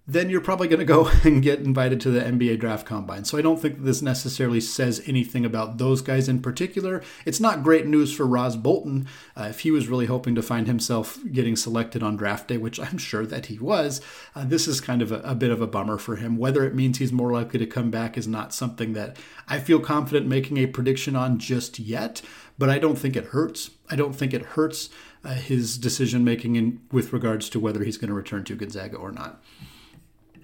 then 0.05 0.29
you're 0.29 0.41
probably 0.41 0.67
going 0.67 0.79
to 0.79 0.85
go 0.85 1.09
and 1.23 1.41
get 1.41 1.59
invited 1.59 2.01
to 2.01 2.11
the 2.11 2.19
NBA 2.19 2.59
draft 2.59 2.85
combine. 2.85 3.23
So 3.23 3.37
I 3.37 3.41
don't 3.41 3.61
think 3.61 3.83
this 3.83 4.01
necessarily 4.01 4.59
says 4.59 5.01
anything 5.05 5.45
about 5.45 5.77
those 5.77 6.01
guys 6.01 6.27
in 6.27 6.41
particular. 6.41 7.01
It's 7.25 7.39
not 7.39 7.63
great 7.63 7.87
news 7.87 8.13
for 8.13 8.25
Ros 8.25 8.55
Bolton 8.55 9.07
uh, 9.37 9.47
if 9.49 9.61
he 9.61 9.71
was 9.71 9.87
really 9.87 10.07
hoping 10.07 10.35
to 10.35 10.41
find 10.41 10.67
himself 10.67 11.19
getting 11.31 11.55
selected 11.55 12.03
on 12.03 12.17
draft 12.17 12.49
day, 12.49 12.57
which 12.57 12.79
I'm 12.79 12.97
sure 12.97 13.25
that 13.25 13.45
he 13.45 13.57
was. 13.59 14.01
Uh, 14.35 14.43
this 14.45 14.67
is 14.67 14.81
kind 14.81 15.01
of 15.01 15.11
a, 15.11 15.19
a 15.19 15.35
bit 15.35 15.51
of 15.51 15.61
a 15.61 15.67
bummer 15.67 15.97
for 15.97 16.17
him. 16.17 16.37
Whether 16.37 16.65
it 16.65 16.75
means 16.75 16.97
he's 16.97 17.13
more 17.13 17.31
likely 17.31 17.59
to 17.59 17.65
come 17.65 17.89
back 17.89 18.17
is 18.17 18.27
not 18.27 18.53
something 18.53 18.93
that 18.93 19.17
I 19.47 19.59
feel 19.59 19.79
confident 19.79 20.27
making 20.27 20.57
a 20.57 20.65
prediction 20.65 21.15
on 21.15 21.39
just 21.39 21.79
yet, 21.79 22.21
but 22.57 22.69
I 22.69 22.77
don't 22.77 22.97
think 22.97 23.15
it 23.15 23.25
hurts. 23.25 23.71
I 23.89 23.95
don't 23.95 24.13
think 24.13 24.33
it 24.33 24.41
hurts 24.41 24.89
uh, 25.23 25.35
his 25.35 25.77
decision 25.77 26.23
making 26.23 26.57
in 26.57 26.81
with 26.91 27.13
regards 27.13 27.49
to 27.49 27.59
whether 27.59 27.83
he's 27.83 27.97
going 27.97 28.09
to 28.09 28.13
return 28.13 28.43
to 28.45 28.55
Gonzaga 28.55 28.97
or 28.97 29.11
not. 29.11 29.41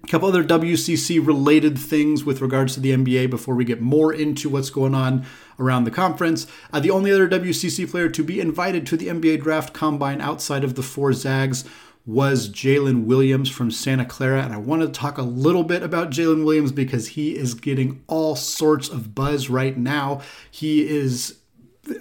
Couple 0.10 0.28
other 0.28 0.44
WCC 0.44 1.24
related 1.24 1.78
things 1.78 2.26
with 2.26 2.42
regards 2.42 2.74
to 2.74 2.80
the 2.80 2.92
NBA 2.94 3.30
before 3.30 3.54
we 3.54 3.64
get 3.64 3.80
more 3.80 4.12
into 4.12 4.50
what's 4.50 4.72
going 4.72 4.96
on 4.96 5.24
around 5.60 5.84
the 5.84 5.92
conference. 5.92 6.48
Uh, 6.74 6.80
the 6.80 6.90
only 6.90 7.12
other 7.12 7.30
WCC 7.30 7.88
player 7.88 8.10
to 8.10 8.24
be 8.24 8.40
invited 8.40 8.88
to 8.88 8.98
the 8.98 9.06
NBA 9.10 9.44
draft 9.44 9.72
combine 9.72 10.20
outside 10.20 10.64
of 10.64 10.74
the 10.74 10.82
four 10.82 11.14
Zags 11.14 11.64
was 12.08 12.50
Jalen 12.50 13.06
Williams 13.06 13.52
from 13.52 13.70
Santa 13.70 14.04
Clara. 14.04 14.42
And 14.42 14.52
I 14.52 14.58
want 14.58 14.82
to 14.82 14.88
talk 14.88 15.20
a 15.20 15.22
little 15.22 15.64
bit 15.64 15.84
about 15.84 16.10
Jalen 16.10 16.44
Williams 16.44 16.72
because 16.72 17.10
he 17.10 17.36
is 17.36 17.54
getting 17.54 18.04
all 18.08 18.36
sorts 18.36 18.90
of 18.90 19.14
buzz 19.14 19.48
right 19.48 19.78
now. 19.78 20.22
He 20.50 20.88
is 20.90 21.39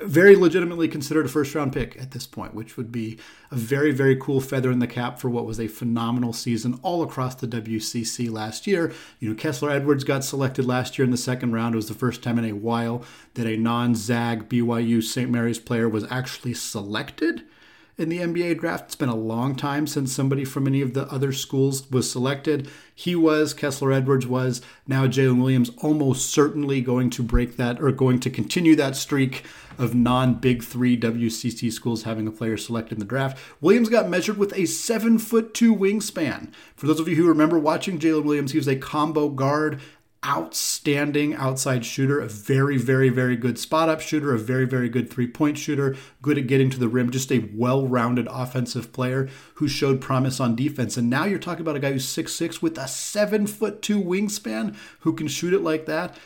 very 0.03 0.37
legitimately 0.37 0.89
considered 0.89 1.27
a 1.27 1.29
first 1.29 1.55
round 1.55 1.73
pick 1.73 2.01
at 2.01 2.13
this 2.13 2.27
point, 2.27 2.55
which 2.55 2.77
would 2.77 2.93
be 2.93 3.19
a 3.51 3.57
very, 3.57 3.93
very 3.93 4.17
cool 4.17 4.41
feather 4.41 4.71
in 4.71 4.79
the 4.79 4.87
cap 4.87 5.19
for 5.19 5.29
what 5.29 5.47
was 5.47 5.59
a 5.59 5.69
phenomenal 5.69 6.33
season 6.33 6.79
all 6.83 7.03
across 7.03 7.35
the 7.35 7.47
WCC 7.47 8.31
last 8.31 8.67
year. 8.67 8.93
You 9.21 9.29
know, 9.29 9.35
Kessler 9.35 9.71
Edwards 9.71 10.05
got 10.05 10.25
selected 10.25 10.65
last 10.65 10.99
year 10.99 11.05
in 11.05 11.11
the 11.11 11.17
second 11.17 11.53
round. 11.53 11.75
It 11.75 11.77
was 11.77 11.89
the 11.89 11.95
first 11.95 12.23
time 12.23 12.39
in 12.39 12.45
a 12.45 12.53
while 12.53 13.03
that 13.35 13.47
a 13.47 13.57
non 13.57 13.95
ZAG 13.95 14.49
BYU 14.49 15.03
St. 15.03 15.31
Mary's 15.31 15.59
player 15.59 15.89
was 15.89 16.11
actually 16.11 16.55
selected 16.55 17.45
in 17.99 18.09
the 18.09 18.19
NBA 18.19 18.61
draft. 18.61 18.85
It's 18.85 18.95
been 18.95 19.09
a 19.09 19.17
long 19.17 19.57
time 19.57 19.89
since 19.89 20.13
somebody 20.13 20.45
from 20.45 20.69
any 20.69 20.81
of 20.81 20.95
the 20.95 21.11
other 21.13 21.33
schools 21.33 21.91
was 21.91 22.11
selected. 22.11 22.71
He 22.95 23.17
was, 23.17 23.53
Kessler 23.53 23.93
Edwards 23.93 24.27
was, 24.27 24.63
now 24.87 25.07
Jalen 25.07 25.41
Williams 25.41 25.73
almost 25.79 26.31
certainly 26.31 26.81
going 26.81 27.11
to 27.11 27.23
break 27.25 27.57
that 27.57 27.83
or 27.83 27.91
going 27.91 28.21
to 28.21 28.31
continue 28.31 28.77
that 28.77 28.95
streak 28.95 29.45
of 29.79 29.95
non 29.95 30.35
Big 30.35 30.63
Three 30.63 30.99
WCC 30.99 31.73
schools 31.73 32.03
having 32.05 32.27
a 32.27 32.33
player 32.33 32.57
selected 32.57 32.95
in 32.95 32.99
the 33.01 33.05
draft. 33.05 33.39
Williams 33.61 33.89
got 33.89 34.09
measured 34.09 34.39
with 34.39 34.57
a 34.57 34.67
seven 34.67 35.19
foot 35.19 35.55
two 35.55 35.75
wingspan. 35.75 36.53
For 36.77 36.87
those 36.87 37.01
of 37.01 37.09
you 37.09 37.17
who 37.17 37.27
remember 37.27 37.59
watching 37.59 37.99
Jalen 37.99 38.25
Williams, 38.25 38.53
he 38.53 38.59
was 38.59 38.69
a 38.69 38.77
combo 38.77 39.29
guard 39.29 39.81
outstanding 40.27 41.35
outside 41.35 41.85
shooter, 41.85 42.19
a 42.21 42.29
very, 42.29 42.77
very, 42.77 43.09
very 43.09 43.37
good 43.37 43.59
spot 43.59 43.89
up 43.89 44.01
shooter, 44.01 44.35
a 44.35 44.39
very, 44.39 44.65
very 44.65 44.89
good 44.89 45.11
three 45.11 45.29
point 45.29 45.57
shooter, 45.57 45.97
good 46.21 46.39
at 46.39 46.47
getting 46.47 46.71
to 46.71 46.79
the 46.79 46.89
rim, 46.89 47.11
just 47.11 47.31
a 47.31 47.49
well 47.55 47.87
rounded 47.87 48.27
offensive 48.31 48.93
player 48.93 49.29
who 49.55 49.69
showed 49.69 50.01
promise 50.01 50.41
on 50.41 50.57
defense. 50.57 50.97
And 50.97 51.09
now 51.09 51.25
you're 51.25 51.39
talking 51.39 51.63
about 51.63 51.77
a 51.77 51.81
guy 51.81 51.93
who's 51.93 52.09
six 52.09 52.33
six 52.33 52.61
with 52.61 52.77
a 52.79 52.89
seven 52.89 53.47
foot 53.47 53.81
two 53.81 54.03
wingspan 54.03 54.77
who 55.01 55.13
can 55.13 55.29
shoot 55.29 55.55
it 55.55 55.63
like 55.63 55.87
that. 55.87 56.17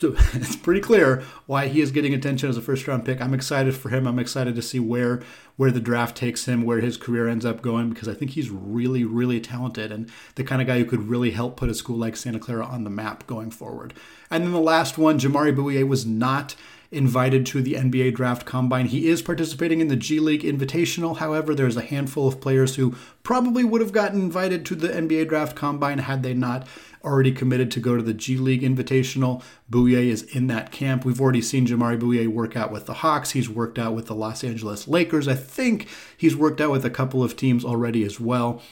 It's 0.34 0.54
pretty 0.54 0.80
clear 0.80 1.24
why 1.46 1.66
he 1.66 1.80
is 1.80 1.90
getting 1.90 2.14
attention 2.14 2.48
as 2.48 2.56
a 2.56 2.62
first 2.62 2.86
round 2.86 3.04
pick. 3.04 3.20
I'm 3.20 3.34
excited 3.34 3.74
for 3.74 3.88
him. 3.88 4.06
I'm 4.06 4.18
excited 4.18 4.54
to 4.54 4.62
see 4.62 4.78
where 4.78 5.20
where 5.56 5.72
the 5.72 5.80
draft 5.80 6.16
takes 6.16 6.44
him, 6.44 6.62
where 6.62 6.78
his 6.78 6.96
career 6.96 7.26
ends 7.26 7.44
up 7.44 7.62
going, 7.62 7.90
because 7.90 8.06
I 8.06 8.14
think 8.14 8.32
he's 8.32 8.48
really, 8.48 9.02
really 9.02 9.40
talented 9.40 9.90
and 9.90 10.08
the 10.36 10.44
kind 10.44 10.62
of 10.62 10.68
guy 10.68 10.78
who 10.78 10.84
could 10.84 11.08
really 11.08 11.32
help 11.32 11.56
put 11.56 11.68
a 11.68 11.74
school 11.74 11.96
like 11.96 12.16
Santa 12.16 12.38
Clara 12.38 12.64
on 12.64 12.84
the 12.84 12.90
map 12.90 13.26
going 13.26 13.50
forward. 13.50 13.92
And 14.30 14.44
then 14.44 14.52
the 14.52 14.60
last 14.60 14.98
one, 14.98 15.18
Jamaree 15.18 15.56
Bouyea 15.56 15.88
was 15.88 16.06
not 16.06 16.54
invited 16.90 17.44
to 17.46 17.60
the 17.60 17.74
NBA 17.74 18.14
Draft 18.14 18.46
Combine. 18.46 18.86
He 18.86 19.08
is 19.08 19.20
participating 19.20 19.80
in 19.80 19.88
the 19.88 19.96
G 19.96 20.20
League 20.20 20.42
Invitational. 20.42 21.18
However, 21.18 21.54
there's 21.54 21.76
a 21.76 21.82
handful 21.82 22.26
of 22.26 22.40
players 22.40 22.76
who 22.76 22.94
probably 23.22 23.64
would 23.64 23.80
have 23.80 23.92
gotten 23.92 24.20
invited 24.20 24.64
to 24.66 24.74
the 24.74 24.88
NBA 24.88 25.28
Draft 25.28 25.54
Combine 25.54 25.98
had 25.98 26.22
they 26.22 26.34
not 26.34 26.66
already 27.04 27.30
committed 27.30 27.70
to 27.70 27.80
go 27.80 27.96
to 27.96 28.02
the 28.02 28.14
G 28.14 28.36
League 28.36 28.62
Invitational. 28.62 29.42
Bouyea 29.70 30.08
is 30.08 30.22
in 30.22 30.46
that 30.48 30.72
camp. 30.72 31.04
We've 31.04 31.20
already 31.20 31.42
seen 31.42 31.66
Jamaree 31.66 32.00
Bouyea 32.00 32.28
work 32.28 32.56
out 32.56 32.72
with 32.72 32.86
the 32.86 32.94
Hawks. 32.94 33.32
He's 33.32 33.50
worked 33.50 33.78
out 33.78 33.94
with 33.94 34.06
the 34.06 34.14
Los 34.14 34.42
Angeles 34.42 34.88
Lakers. 34.88 35.28
I 35.28 35.34
think 35.34 35.88
he's 36.16 36.36
worked 36.36 36.60
out 36.60 36.70
with 36.70 36.84
a 36.84 36.90
couple 36.90 37.22
of 37.22 37.36
teams 37.36 37.64
already 37.64 38.02
as 38.04 38.18
well. 38.18 38.62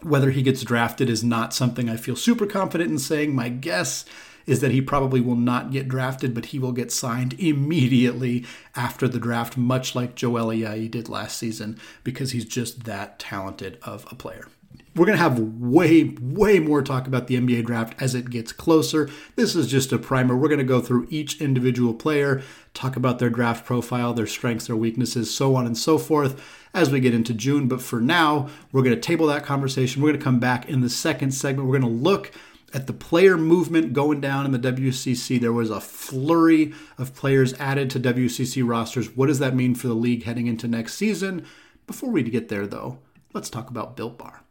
Whether 0.00 0.30
he 0.30 0.42
gets 0.42 0.62
drafted 0.62 1.08
is 1.08 1.24
not 1.24 1.54
something 1.54 1.88
I 1.88 1.96
feel 1.96 2.16
super 2.16 2.46
confident 2.46 2.90
in 2.90 2.98
saying. 2.98 3.34
My 3.34 3.48
guess 3.48 4.04
is 4.46 4.60
that 4.60 4.70
he 4.70 4.80
probably 4.80 5.20
will 5.20 5.36
not 5.36 5.70
get 5.70 5.88
drafted, 5.88 6.34
but 6.34 6.46
he 6.46 6.58
will 6.58 6.72
get 6.72 6.92
signed 6.92 7.34
immediately 7.38 8.44
after 8.74 9.08
the 9.08 9.18
draft, 9.18 9.56
much 9.56 9.94
like 9.94 10.14
Joel 10.14 10.46
Ayayi 10.46 10.90
did 10.90 11.08
last 11.08 11.38
season, 11.38 11.78
because 12.02 12.32
he's 12.32 12.44
just 12.44 12.84
that 12.84 13.18
talented 13.18 13.78
of 13.82 14.06
a 14.10 14.14
player. 14.14 14.48
We're 14.96 15.06
going 15.06 15.18
to 15.18 15.22
have 15.22 15.40
way, 15.40 16.14
way 16.20 16.60
more 16.60 16.80
talk 16.80 17.08
about 17.08 17.26
the 17.26 17.34
NBA 17.34 17.64
draft 17.64 18.00
as 18.00 18.14
it 18.14 18.30
gets 18.30 18.52
closer. 18.52 19.10
This 19.34 19.56
is 19.56 19.66
just 19.66 19.92
a 19.92 19.98
primer. 19.98 20.36
We're 20.36 20.48
going 20.48 20.58
to 20.58 20.64
go 20.64 20.80
through 20.80 21.08
each 21.10 21.40
individual 21.40 21.94
player, 21.94 22.42
talk 22.74 22.94
about 22.94 23.18
their 23.18 23.30
draft 23.30 23.64
profile, 23.64 24.14
their 24.14 24.26
strengths, 24.28 24.68
their 24.68 24.76
weaknesses, 24.76 25.34
so 25.34 25.56
on 25.56 25.66
and 25.66 25.76
so 25.76 25.98
forth 25.98 26.40
as 26.72 26.90
we 26.90 27.00
get 27.00 27.12
into 27.12 27.34
June. 27.34 27.66
But 27.66 27.82
for 27.82 28.00
now, 28.00 28.48
we're 28.70 28.82
going 28.82 28.94
to 28.94 29.00
table 29.00 29.26
that 29.26 29.44
conversation. 29.44 30.00
We're 30.00 30.10
going 30.10 30.20
to 30.20 30.24
come 30.24 30.38
back 30.38 30.68
in 30.68 30.80
the 30.80 30.90
second 30.90 31.32
segment. 31.32 31.68
We're 31.68 31.78
going 31.78 31.92
to 31.92 32.00
look 32.00 32.30
at 32.74 32.88
the 32.88 32.92
player 32.92 33.38
movement 33.38 33.92
going 33.92 34.20
down 34.20 34.44
in 34.44 34.52
the 34.52 34.72
WCC. 34.72 35.40
There 35.40 35.52
was 35.52 35.70
a 35.70 35.80
flurry 35.80 36.74
of 36.98 37.14
players 37.14 37.54
added 37.54 37.88
to 37.90 38.00
WCC 38.00 38.66
rosters. 38.68 39.16
What 39.16 39.28
does 39.28 39.38
that 39.38 39.54
mean 39.54 39.76
for 39.76 39.86
the 39.86 39.94
league 39.94 40.24
heading 40.24 40.48
into 40.48 40.66
next 40.66 40.94
season? 40.94 41.46
Before 41.86 42.10
we 42.10 42.22
get 42.24 42.48
there, 42.48 42.66
though, 42.66 42.98
let's 43.32 43.48
talk 43.48 43.70
about 43.70 43.96
Built 43.96 44.18
Bar. 44.18 44.42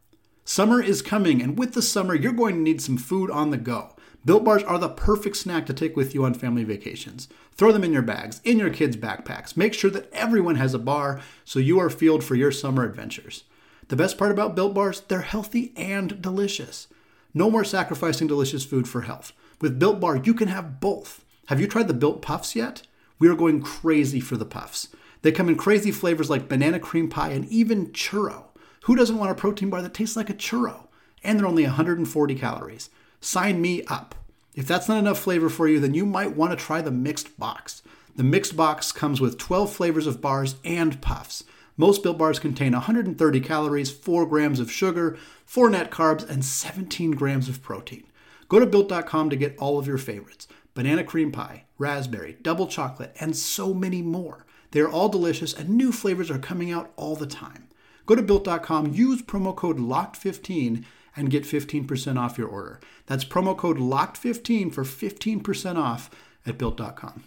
Summer 0.46 0.82
is 0.82 1.02
coming, 1.02 1.42
and 1.42 1.58
with 1.58 1.74
the 1.74 1.82
summer, 1.82 2.14
you're 2.14 2.32
going 2.32 2.56
to 2.56 2.60
need 2.60 2.80
some 2.80 2.96
food 2.96 3.30
on 3.30 3.50
the 3.50 3.56
go. 3.58 3.94
Built 4.24 4.42
Bars 4.42 4.62
are 4.62 4.78
the 4.78 4.88
perfect 4.88 5.36
snack 5.36 5.66
to 5.66 5.74
take 5.74 5.96
with 5.96 6.14
you 6.14 6.24
on 6.24 6.32
family 6.32 6.64
vacations. 6.64 7.28
Throw 7.52 7.72
them 7.72 7.84
in 7.84 7.92
your 7.92 8.02
bags, 8.02 8.40
in 8.42 8.58
your 8.58 8.70
kids' 8.70 8.96
backpacks. 8.96 9.56
Make 9.56 9.74
sure 9.74 9.90
that 9.90 10.10
everyone 10.12 10.56
has 10.56 10.72
a 10.72 10.78
bar 10.78 11.20
so 11.44 11.58
you 11.58 11.78
are 11.78 11.90
fueled 11.90 12.24
for 12.24 12.34
your 12.34 12.50
summer 12.50 12.84
adventures. 12.84 13.44
The 13.88 13.96
best 13.96 14.16
part 14.16 14.32
about 14.32 14.54
Built 14.54 14.72
Bars, 14.72 15.02
they're 15.02 15.20
healthy 15.20 15.74
and 15.76 16.22
delicious. 16.22 16.88
No 17.34 17.50
more 17.50 17.64
sacrificing 17.64 18.28
delicious 18.28 18.64
food 18.64 18.88
for 18.88 19.02
health. 19.02 19.32
With 19.60 19.78
Built 19.80 19.98
Bar, 19.98 20.18
you 20.18 20.34
can 20.34 20.48
have 20.48 20.80
both. 20.80 21.24
Have 21.46 21.60
you 21.60 21.66
tried 21.66 21.88
the 21.88 21.94
Built 21.94 22.22
Puffs 22.22 22.54
yet? 22.54 22.82
We 23.18 23.28
are 23.28 23.34
going 23.34 23.60
crazy 23.60 24.20
for 24.20 24.36
the 24.36 24.44
puffs. 24.44 24.88
They 25.22 25.32
come 25.32 25.48
in 25.48 25.56
crazy 25.56 25.90
flavors 25.90 26.30
like 26.30 26.48
banana 26.48 26.78
cream 26.78 27.08
pie 27.08 27.30
and 27.30 27.46
even 27.46 27.88
churro. 27.88 28.44
Who 28.84 28.94
doesn't 28.94 29.18
want 29.18 29.32
a 29.32 29.34
protein 29.34 29.70
bar 29.70 29.82
that 29.82 29.94
tastes 29.94 30.16
like 30.16 30.30
a 30.30 30.34
churro? 30.34 30.86
And 31.24 31.38
they're 31.38 31.46
only 31.46 31.64
140 31.64 32.34
calories. 32.34 32.90
Sign 33.20 33.60
me 33.60 33.82
up. 33.84 34.14
If 34.54 34.68
that's 34.68 34.88
not 34.88 34.98
enough 34.98 35.18
flavor 35.18 35.48
for 35.48 35.66
you, 35.66 35.80
then 35.80 35.94
you 35.94 36.06
might 36.06 36.36
want 36.36 36.56
to 36.56 36.64
try 36.64 36.82
the 36.82 36.90
mixed 36.90 37.38
box. 37.38 37.82
The 38.14 38.22
mixed 38.22 38.56
box 38.56 38.92
comes 38.92 39.20
with 39.20 39.38
12 39.38 39.72
flavors 39.72 40.06
of 40.06 40.20
bars 40.20 40.56
and 40.64 41.00
puffs. 41.00 41.42
Most 41.76 42.04
built 42.04 42.18
bars 42.18 42.38
contain 42.38 42.72
130 42.72 43.40
calories, 43.40 43.90
4 43.90 44.26
grams 44.26 44.60
of 44.60 44.70
sugar, 44.70 45.18
4 45.44 45.70
net 45.70 45.90
carbs, 45.90 46.28
and 46.28 46.44
17 46.44 47.12
grams 47.12 47.48
of 47.48 47.62
protein. 47.62 48.04
Go 48.48 48.58
to 48.58 48.66
built.com 48.66 49.30
to 49.30 49.36
get 49.36 49.56
all 49.58 49.78
of 49.78 49.86
your 49.86 49.98
favorites 49.98 50.48
banana 50.74 51.04
cream 51.04 51.30
pie, 51.30 51.64
raspberry, 51.78 52.36
double 52.42 52.66
chocolate, 52.66 53.14
and 53.20 53.36
so 53.36 53.72
many 53.72 54.02
more. 54.02 54.44
They 54.72 54.80
are 54.80 54.90
all 54.90 55.08
delicious, 55.08 55.54
and 55.54 55.70
new 55.70 55.92
flavors 55.92 56.30
are 56.30 56.38
coming 56.38 56.72
out 56.72 56.92
all 56.96 57.14
the 57.14 57.28
time. 57.28 57.68
Go 58.06 58.16
to 58.16 58.22
built.com, 58.22 58.92
use 58.92 59.22
promo 59.22 59.54
code 59.54 59.78
LOCKED15 59.78 60.84
and 61.16 61.30
get 61.30 61.44
15% 61.44 62.18
off 62.18 62.36
your 62.36 62.48
order. 62.48 62.80
That's 63.06 63.24
promo 63.24 63.56
code 63.56 63.78
LOCKED15 63.78 64.74
for 64.74 64.84
15% 64.84 65.76
off 65.76 66.10
at 66.44 66.58
built.com. 66.58 67.22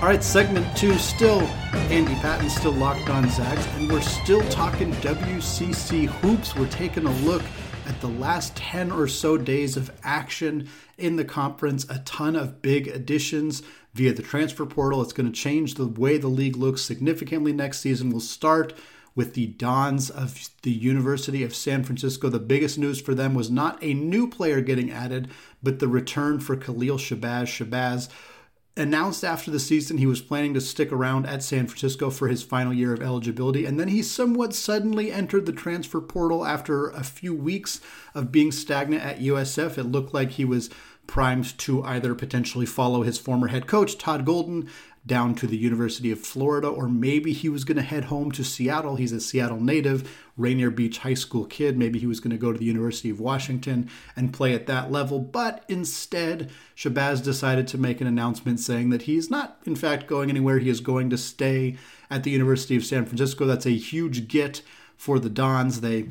All 0.00 0.06
right, 0.06 0.22
segment 0.22 0.76
two, 0.76 0.96
still 0.96 1.40
Andy 1.90 2.14
Patton, 2.14 2.48
still 2.50 2.70
locked 2.70 3.10
on 3.10 3.28
Zags, 3.30 3.66
and 3.74 3.90
we're 3.90 4.00
still 4.00 4.48
talking 4.48 4.92
WCC 4.92 6.06
hoops. 6.06 6.54
We're 6.54 6.68
taking 6.68 7.04
a 7.04 7.12
look 7.22 7.42
at 7.84 8.00
the 8.00 8.06
last 8.06 8.54
10 8.54 8.92
or 8.92 9.08
so 9.08 9.36
days 9.36 9.76
of 9.76 9.90
action 10.04 10.68
in 10.98 11.16
the 11.16 11.24
conference. 11.24 11.84
A 11.90 11.98
ton 12.04 12.36
of 12.36 12.62
big 12.62 12.86
additions 12.86 13.64
via 13.92 14.12
the 14.12 14.22
transfer 14.22 14.66
portal. 14.66 15.02
It's 15.02 15.12
going 15.12 15.32
to 15.32 15.36
change 15.36 15.74
the 15.74 15.88
way 15.88 16.16
the 16.16 16.28
league 16.28 16.56
looks 16.56 16.82
significantly 16.82 17.52
next 17.52 17.80
season. 17.80 18.10
We'll 18.10 18.20
start 18.20 18.74
with 19.16 19.34
the 19.34 19.48
Dons 19.48 20.10
of 20.10 20.48
the 20.62 20.70
University 20.70 21.42
of 21.42 21.56
San 21.56 21.82
Francisco. 21.82 22.28
The 22.28 22.38
biggest 22.38 22.78
news 22.78 23.00
for 23.00 23.16
them 23.16 23.34
was 23.34 23.50
not 23.50 23.82
a 23.82 23.94
new 23.94 24.28
player 24.28 24.60
getting 24.60 24.92
added, 24.92 25.28
but 25.60 25.80
the 25.80 25.88
return 25.88 26.38
for 26.38 26.54
Khalil 26.54 26.98
Shabazz. 26.98 27.48
Shabazz 27.48 28.08
announced 28.78 29.24
after 29.24 29.50
the 29.50 29.58
season 29.58 29.98
he 29.98 30.06
was 30.06 30.22
planning 30.22 30.54
to 30.54 30.60
stick 30.60 30.92
around 30.92 31.26
at 31.26 31.42
San 31.42 31.66
Francisco 31.66 32.10
for 32.10 32.28
his 32.28 32.42
final 32.42 32.72
year 32.72 32.92
of 32.92 33.02
eligibility, 33.02 33.64
and 33.64 33.78
then 33.78 33.88
he 33.88 34.02
somewhat 34.02 34.54
suddenly 34.54 35.10
entered 35.10 35.46
the 35.46 35.52
transfer 35.52 36.00
portal 36.00 36.46
after 36.46 36.88
a 36.90 37.02
few 37.02 37.34
weeks 37.34 37.80
of 38.14 38.32
being 38.32 38.52
stagnant 38.52 39.02
at 39.02 39.20
USF. 39.20 39.76
It 39.76 39.84
looked 39.84 40.14
like 40.14 40.32
he 40.32 40.44
was 40.44 40.70
primed 41.06 41.58
to 41.58 41.82
either 41.82 42.14
potentially 42.14 42.66
follow 42.66 43.02
his 43.02 43.18
former 43.18 43.48
head 43.48 43.66
coach, 43.66 43.98
Todd 43.98 44.24
Golden, 44.24 44.68
down 45.08 45.34
to 45.34 45.48
the 45.48 45.56
University 45.56 46.12
of 46.12 46.20
Florida, 46.20 46.68
or 46.68 46.88
maybe 46.88 47.32
he 47.32 47.48
was 47.48 47.64
going 47.64 47.76
to 47.76 47.82
head 47.82 48.04
home 48.04 48.30
to 48.30 48.44
Seattle. 48.44 48.94
He's 48.94 49.10
a 49.10 49.20
Seattle 49.20 49.60
native, 49.60 50.16
Rainier 50.36 50.70
Beach 50.70 50.98
High 50.98 51.14
School 51.14 51.46
kid. 51.46 51.76
Maybe 51.76 51.98
he 51.98 52.06
was 52.06 52.20
going 52.20 52.30
to 52.30 52.36
go 52.36 52.52
to 52.52 52.58
the 52.58 52.64
University 52.64 53.10
of 53.10 53.18
Washington 53.18 53.90
and 54.14 54.32
play 54.32 54.54
at 54.54 54.66
that 54.66 54.92
level. 54.92 55.18
But 55.18 55.64
instead, 55.66 56.50
Shabazz 56.76 57.24
decided 57.24 57.66
to 57.68 57.78
make 57.78 58.00
an 58.00 58.06
announcement 58.06 58.60
saying 58.60 58.90
that 58.90 59.02
he's 59.02 59.30
not, 59.30 59.58
in 59.64 59.74
fact, 59.74 60.06
going 60.06 60.30
anywhere. 60.30 60.58
He 60.58 60.68
is 60.68 60.80
going 60.80 61.10
to 61.10 61.18
stay 61.18 61.76
at 62.08 62.22
the 62.22 62.30
University 62.30 62.76
of 62.76 62.84
San 62.84 63.04
Francisco. 63.04 63.46
That's 63.46 63.66
a 63.66 63.70
huge 63.70 64.28
get 64.28 64.62
for 64.96 65.18
the 65.18 65.30
Dons. 65.30 65.80
They 65.80 66.10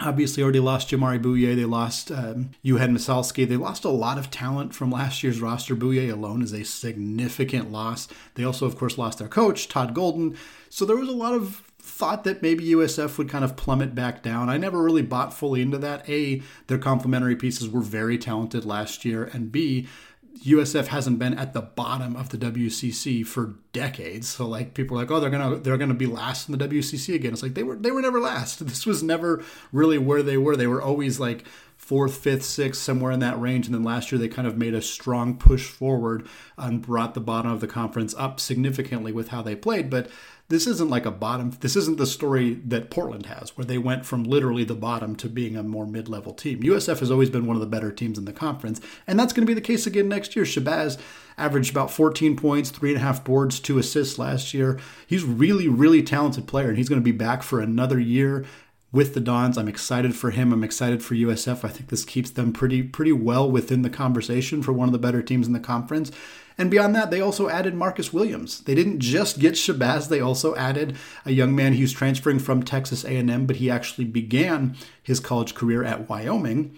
obviously 0.00 0.42
already 0.42 0.60
lost 0.60 0.88
Jamaree 0.90 1.22
Bouyea. 1.22 1.56
They 1.56 1.64
lost 1.64 2.10
um, 2.10 2.50
Yauhen 2.64 2.92
Massalski. 2.92 3.48
They 3.48 3.56
lost 3.56 3.84
a 3.84 3.90
lot 3.90 4.18
of 4.18 4.30
talent 4.30 4.74
from 4.74 4.90
last 4.90 5.22
year's 5.22 5.40
roster. 5.40 5.76
Bouyea 5.76 6.12
alone 6.12 6.42
is 6.42 6.52
a 6.52 6.64
significant 6.64 7.70
loss. 7.70 8.08
They 8.34 8.44
also, 8.44 8.66
of 8.66 8.76
course, 8.76 8.98
lost 8.98 9.18
their 9.18 9.28
coach, 9.28 9.68
Todd 9.68 9.94
Golden. 9.94 10.36
So 10.68 10.84
there 10.84 10.96
was 10.96 11.08
a 11.08 11.12
lot 11.12 11.34
of 11.34 11.62
thought 11.82 12.24
that 12.24 12.42
maybe 12.42 12.70
USF 12.70 13.18
would 13.18 13.28
kind 13.28 13.44
of 13.44 13.56
plummet 13.56 13.94
back 13.94 14.22
down. 14.22 14.48
I 14.48 14.56
never 14.56 14.82
really 14.82 15.02
bought 15.02 15.34
fully 15.34 15.62
into 15.62 15.78
that. 15.78 16.08
A, 16.08 16.42
their 16.66 16.78
complementary 16.78 17.36
pieces 17.36 17.68
were 17.68 17.80
very 17.80 18.18
talented 18.18 18.64
last 18.64 19.04
year, 19.04 19.24
and 19.32 19.50
B, 19.50 19.88
USF 20.44 20.86
hasn't 20.86 21.18
been 21.18 21.34
at 21.34 21.52
the 21.52 21.60
bottom 21.60 22.16
of 22.16 22.30
the 22.30 22.38
WCC 22.38 23.26
for 23.26 23.56
decades. 23.72 24.28
So 24.28 24.46
like 24.46 24.74
people 24.74 24.96
are 24.96 25.02
like, 25.02 25.10
oh, 25.10 25.20
they're 25.20 25.30
gonna 25.30 25.56
they're 25.56 25.76
gonna 25.76 25.94
be 25.94 26.06
last 26.06 26.48
in 26.48 26.56
the 26.56 26.68
WCC 26.68 27.14
again. 27.14 27.32
It's 27.32 27.42
like 27.42 27.54
they 27.54 27.62
were 27.62 27.76
they 27.76 27.90
were 27.90 28.02
never 28.02 28.20
last. 28.20 28.64
This 28.70 28.86
was 28.86 29.02
never 29.02 29.44
really 29.72 29.98
where 29.98 30.22
they 30.22 30.36
were. 30.38 30.56
They 30.56 30.66
were 30.66 30.80
always 30.80 31.18
like 31.20 31.44
fourth, 31.90 32.18
fifth, 32.18 32.44
sixth, 32.44 32.80
somewhere 32.80 33.10
in 33.10 33.18
that 33.18 33.40
range. 33.40 33.66
And 33.66 33.74
then 33.74 33.82
last 33.82 34.12
year 34.12 34.18
they 34.20 34.28
kind 34.28 34.46
of 34.46 34.56
made 34.56 34.74
a 34.74 34.80
strong 34.80 35.36
push 35.36 35.66
forward 35.66 36.24
and 36.56 36.80
brought 36.80 37.14
the 37.14 37.20
bottom 37.20 37.50
of 37.50 37.60
the 37.60 37.66
conference 37.66 38.14
up 38.16 38.38
significantly 38.38 39.10
with 39.10 39.30
how 39.30 39.42
they 39.42 39.56
played. 39.56 39.90
But 39.90 40.08
this 40.46 40.68
isn't 40.68 40.88
like 40.88 41.04
a 41.04 41.10
bottom. 41.10 41.50
This 41.58 41.74
isn't 41.74 41.98
the 41.98 42.06
story 42.06 42.54
that 42.64 42.90
Portland 42.90 43.26
has, 43.26 43.56
where 43.56 43.64
they 43.64 43.76
went 43.76 44.06
from 44.06 44.22
literally 44.22 44.62
the 44.62 44.76
bottom 44.76 45.16
to 45.16 45.28
being 45.28 45.56
a 45.56 45.64
more 45.64 45.84
mid-level 45.84 46.32
team. 46.32 46.62
USF 46.62 47.00
has 47.00 47.10
always 47.10 47.28
been 47.28 47.44
one 47.44 47.56
of 47.56 47.60
the 47.60 47.66
better 47.66 47.90
teams 47.90 48.18
in 48.18 48.24
the 48.24 48.32
conference, 48.32 48.80
and 49.08 49.18
that's 49.18 49.32
going 49.32 49.44
to 49.44 49.50
be 49.50 49.54
the 49.54 49.60
case 49.60 49.84
again 49.84 50.08
next 50.08 50.36
year. 50.36 50.44
Shabazz 50.44 50.96
averaged 51.36 51.72
about 51.72 51.90
14 51.90 52.36
points, 52.36 52.70
three 52.70 52.90
and 52.90 52.98
a 52.98 53.04
half 53.04 53.24
boards, 53.24 53.58
two 53.58 53.78
assists 53.78 54.16
last 54.16 54.54
year. 54.54 54.78
He's 55.08 55.24
really, 55.24 55.66
really 55.66 56.04
talented 56.04 56.46
player, 56.46 56.68
and 56.68 56.78
he's 56.78 56.88
going 56.88 57.00
to 57.00 57.04
be 57.04 57.10
back 57.10 57.42
for 57.42 57.60
another 57.60 57.98
year 57.98 58.44
with 58.92 59.14
the 59.14 59.20
Dons. 59.20 59.56
I'm 59.56 59.68
excited 59.68 60.14
for 60.16 60.30
him. 60.30 60.52
I'm 60.52 60.64
excited 60.64 61.02
for 61.02 61.14
USF. 61.14 61.64
I 61.64 61.68
think 61.68 61.90
this 61.90 62.04
keeps 62.04 62.30
them 62.30 62.52
pretty 62.52 62.82
pretty 62.82 63.12
well 63.12 63.50
within 63.50 63.82
the 63.82 63.90
conversation 63.90 64.62
for 64.62 64.72
one 64.72 64.88
of 64.88 64.92
the 64.92 64.98
better 64.98 65.22
teams 65.22 65.46
in 65.46 65.52
the 65.52 65.60
conference. 65.60 66.10
And 66.58 66.70
beyond 66.70 66.94
that, 66.94 67.10
they 67.10 67.22
also 67.22 67.48
added 67.48 67.74
Marcus 67.74 68.12
Williams. 68.12 68.60
They 68.60 68.74
didn't 68.74 69.00
just 69.00 69.38
get 69.38 69.54
Shabazz, 69.54 70.08
they 70.08 70.20
also 70.20 70.54
added 70.56 70.96
a 71.24 71.32
young 71.32 71.54
man 71.54 71.72
who's 71.72 71.92
transferring 71.92 72.38
from 72.38 72.62
Texas 72.62 73.02
A&M, 73.02 73.46
but 73.46 73.56
he 73.56 73.70
actually 73.70 74.04
began 74.04 74.76
his 75.02 75.20
college 75.20 75.54
career 75.54 75.82
at 75.82 76.08
Wyoming. 76.08 76.76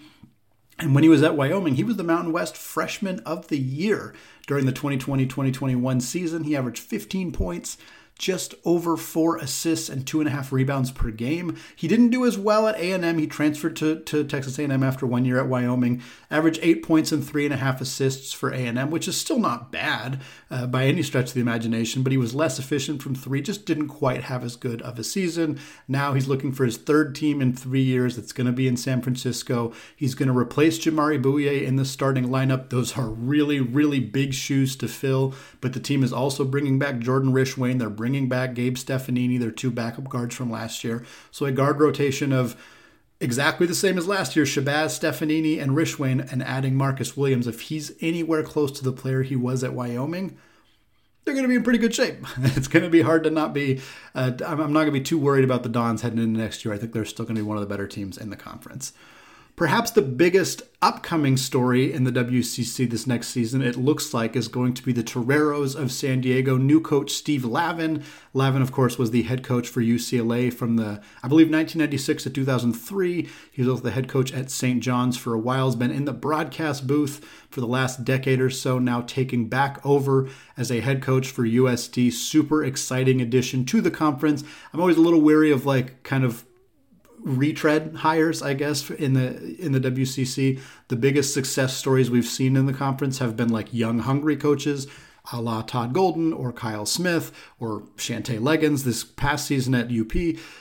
And 0.79 0.95
when 0.95 1.03
he 1.03 1.09
was 1.09 1.21
at 1.21 1.35
Wyoming, 1.35 1.75
he 1.75 1.83
was 1.83 1.97
the 1.97 2.03
Mountain 2.03 2.31
West 2.31 2.55
Freshman 2.55 3.19
of 3.21 3.49
the 3.49 3.59
Year 3.59 4.13
during 4.47 4.65
the 4.65 4.73
2020-2021 4.73 6.01
season. 6.01 6.45
He 6.45 6.55
averaged 6.55 6.81
15 6.81 7.31
points, 7.31 7.77
just 8.17 8.55
over 8.63 8.95
four 8.95 9.37
assists 9.37 9.89
and 9.89 10.05
two 10.05 10.19
and 10.19 10.27
a 10.27 10.31
half 10.31 10.51
rebounds 10.51 10.91
per 10.91 11.11
game. 11.11 11.57
He 11.75 11.87
didn't 11.87 12.09
do 12.09 12.25
as 12.25 12.37
well 12.37 12.67
at 12.67 12.75
A&M. 12.75 13.17
He 13.17 13.27
transferred 13.27 13.75
to, 13.77 13.99
to 14.01 14.23
Texas 14.23 14.57
A&M 14.59 14.83
after 14.83 15.05
one 15.05 15.25
year 15.25 15.39
at 15.39 15.47
Wyoming. 15.47 16.01
Averaged 16.31 16.59
eight 16.61 16.83
points 16.83 17.11
and 17.11 17.25
three 17.25 17.45
and 17.45 17.53
a 17.53 17.57
half 17.57 17.81
assists 17.81 18.31
for 18.31 18.51
A&M, 18.51 18.91
which 18.91 19.07
is 19.07 19.19
still 19.19 19.39
not 19.39 19.71
bad 19.71 20.21
uh, 20.49 20.67
by 20.67 20.85
any 20.85 21.03
stretch 21.03 21.29
of 21.29 21.33
the 21.33 21.41
imagination. 21.41 22.03
But 22.03 22.11
he 22.11 22.17
was 22.17 22.35
less 22.35 22.59
efficient 22.59 23.01
from 23.01 23.15
three. 23.15 23.41
Just 23.41 23.65
didn't 23.65 23.89
quite 23.89 24.23
have 24.23 24.43
as 24.43 24.55
good 24.55 24.81
of 24.83 24.99
a 24.99 25.03
season. 25.03 25.59
Now 25.87 26.13
he's 26.13 26.27
looking 26.27 26.51
for 26.51 26.65
his 26.65 26.77
third 26.77 27.15
team 27.15 27.41
in 27.41 27.53
three 27.53 27.81
years. 27.81 28.17
It's 28.17 28.31
going 28.31 28.47
to 28.47 28.53
be 28.53 28.67
in 28.67 28.77
San 28.77 29.01
Francisco. 29.01 29.73
He's 29.95 30.15
going 30.15 30.29
to 30.29 30.37
replace 30.37 30.79
Jamaree 30.79 31.21
Bouyea 31.21 31.63
in 31.63 31.75
the 31.75 31.85
starting 31.85 32.27
lineup. 32.27 32.69
Those 32.69 32.97
are 32.97 33.07
really 33.07 33.59
really 33.59 33.99
big 33.99 34.33
shoes 34.33 34.75
to 34.77 34.87
fill. 34.87 35.33
But 35.61 35.73
the 35.73 35.79
team 35.79 36.03
is 36.03 36.13
also 36.13 36.45
bringing 36.45 36.79
back 36.79 36.99
Jordan 36.99 37.33
Rishwain. 37.33 37.79
They're 37.79 37.89
bringing 38.03 38.27
back 38.27 38.53
Gabe 38.53 38.75
Stefanini, 38.75 39.39
their 39.39 39.49
two 39.49 39.71
backup 39.71 40.09
guards 40.09 40.35
from 40.35 40.51
last 40.51 40.83
year. 40.83 41.05
So 41.31 41.45
a 41.45 41.53
guard 41.53 41.79
rotation 41.79 42.33
of 42.33 42.61
exactly 43.21 43.65
the 43.65 43.73
same 43.73 43.97
as 43.97 44.09
last 44.09 44.35
year 44.35 44.43
Shabazz, 44.43 44.99
Stefanini, 44.99 45.57
and 45.57 45.71
Rishwain, 45.71 46.29
and 46.29 46.43
adding 46.43 46.75
Marcus 46.75 47.15
Williams. 47.15 47.47
If 47.47 47.61
he's 47.61 47.93
anywhere 48.01 48.43
close 48.43 48.73
to 48.73 48.83
the 48.83 48.91
player 48.91 49.23
he 49.23 49.37
was 49.37 49.63
at 49.63 49.71
Wyoming, 49.71 50.37
they're 51.23 51.33
going 51.33 51.45
to 51.45 51.47
be 51.47 51.55
in 51.55 51.63
pretty 51.63 51.79
good 51.79 51.95
shape. 51.95 52.25
it's 52.39 52.67
going 52.67 52.83
to 52.83 52.89
be 52.89 53.03
hard 53.03 53.23
to 53.23 53.29
not 53.29 53.53
be. 53.53 53.79
Uh, 54.13 54.33
I'm 54.45 54.73
not 54.73 54.81
going 54.81 54.87
to 54.87 54.91
be 54.91 54.99
too 54.99 55.17
worried 55.17 55.45
about 55.45 55.63
the 55.63 55.69
Dons 55.69 56.01
heading 56.01 56.19
into 56.19 56.37
next 56.37 56.65
year. 56.65 56.73
I 56.73 56.77
think 56.77 56.91
they're 56.91 57.05
still 57.05 57.23
going 57.23 57.37
to 57.37 57.41
be 57.41 57.47
one 57.47 57.55
of 57.55 57.61
the 57.61 57.73
better 57.73 57.87
teams 57.87 58.17
in 58.17 58.31
the 58.31 58.35
conference. 58.35 58.91
Perhaps 59.55 59.91
the 59.91 60.01
biggest 60.01 60.63
upcoming 60.81 61.37
story 61.37 61.93
in 61.93 62.05
the 62.05 62.11
WCC 62.11 62.89
this 62.89 63.05
next 63.05 63.27
season, 63.27 63.61
it 63.61 63.75
looks 63.75 64.11
like, 64.11 64.35
is 64.35 64.47
going 64.47 64.73
to 64.73 64.81
be 64.81 64.91
the 64.91 65.03
Toreros 65.03 65.75
of 65.75 65.91
San 65.91 66.21
Diego. 66.21 66.57
New 66.57 66.81
coach 66.81 67.11
Steve 67.11 67.45
Lavin. 67.45 68.03
Lavin, 68.33 68.63
of 68.63 68.71
course, 68.71 68.97
was 68.97 69.11
the 69.11 69.21
head 69.21 69.43
coach 69.43 69.67
for 69.67 69.81
UCLA 69.81 70.51
from 70.51 70.77
the, 70.77 70.99
I 71.21 71.27
believe, 71.27 71.51
1996 71.51 72.23
to 72.23 72.29
2003. 72.31 73.29
He 73.51 73.61
was 73.61 73.69
also 73.69 73.83
the 73.83 73.91
head 73.91 74.07
coach 74.07 74.33
at 74.33 74.49
St. 74.49 74.81
John's 74.81 75.17
for 75.17 75.35
a 75.35 75.39
while. 75.39 75.67
Has 75.67 75.75
been 75.75 75.91
in 75.91 76.05
the 76.05 76.13
broadcast 76.13 76.87
booth 76.87 77.23
for 77.51 77.61
the 77.61 77.67
last 77.67 78.03
decade 78.03 78.41
or 78.41 78.49
so, 78.49 78.79
now 78.79 79.01
taking 79.01 79.49
back 79.49 79.85
over 79.85 80.27
as 80.57 80.71
a 80.71 80.79
head 80.79 81.03
coach 81.03 81.29
for 81.29 81.43
USD. 81.43 82.11
Super 82.11 82.63
exciting 82.63 83.21
addition 83.21 83.65
to 83.65 83.81
the 83.81 83.91
conference. 83.91 84.43
I'm 84.73 84.79
always 84.79 84.97
a 84.97 85.01
little 85.01 85.21
weary 85.21 85.51
of 85.51 85.63
like 85.63 86.01
kind 86.01 86.23
of 86.23 86.43
retread 87.23 87.95
hires, 87.97 88.41
I 88.41 88.53
guess, 88.53 88.89
in 88.89 89.13
the 89.13 89.55
in 89.59 89.71
the 89.71 89.79
WCC. 89.79 90.59
The 90.89 90.95
biggest 90.95 91.33
success 91.33 91.75
stories 91.75 92.11
we've 92.11 92.25
seen 92.25 92.55
in 92.55 92.65
the 92.65 92.73
conference 92.73 93.19
have 93.19 93.35
been 93.35 93.49
like 93.49 93.73
young, 93.73 93.99
hungry 93.99 94.35
coaches, 94.35 94.87
a 95.31 95.41
la 95.41 95.61
Todd 95.61 95.93
Golden 95.93 96.33
or 96.33 96.51
Kyle 96.51 96.85
Smith 96.85 97.31
or 97.59 97.83
Shantay 97.95 98.39
Legans 98.39 98.83
this 98.83 99.03
past 99.03 99.47
season 99.47 99.73
at 99.73 99.91
UP. 99.91 100.11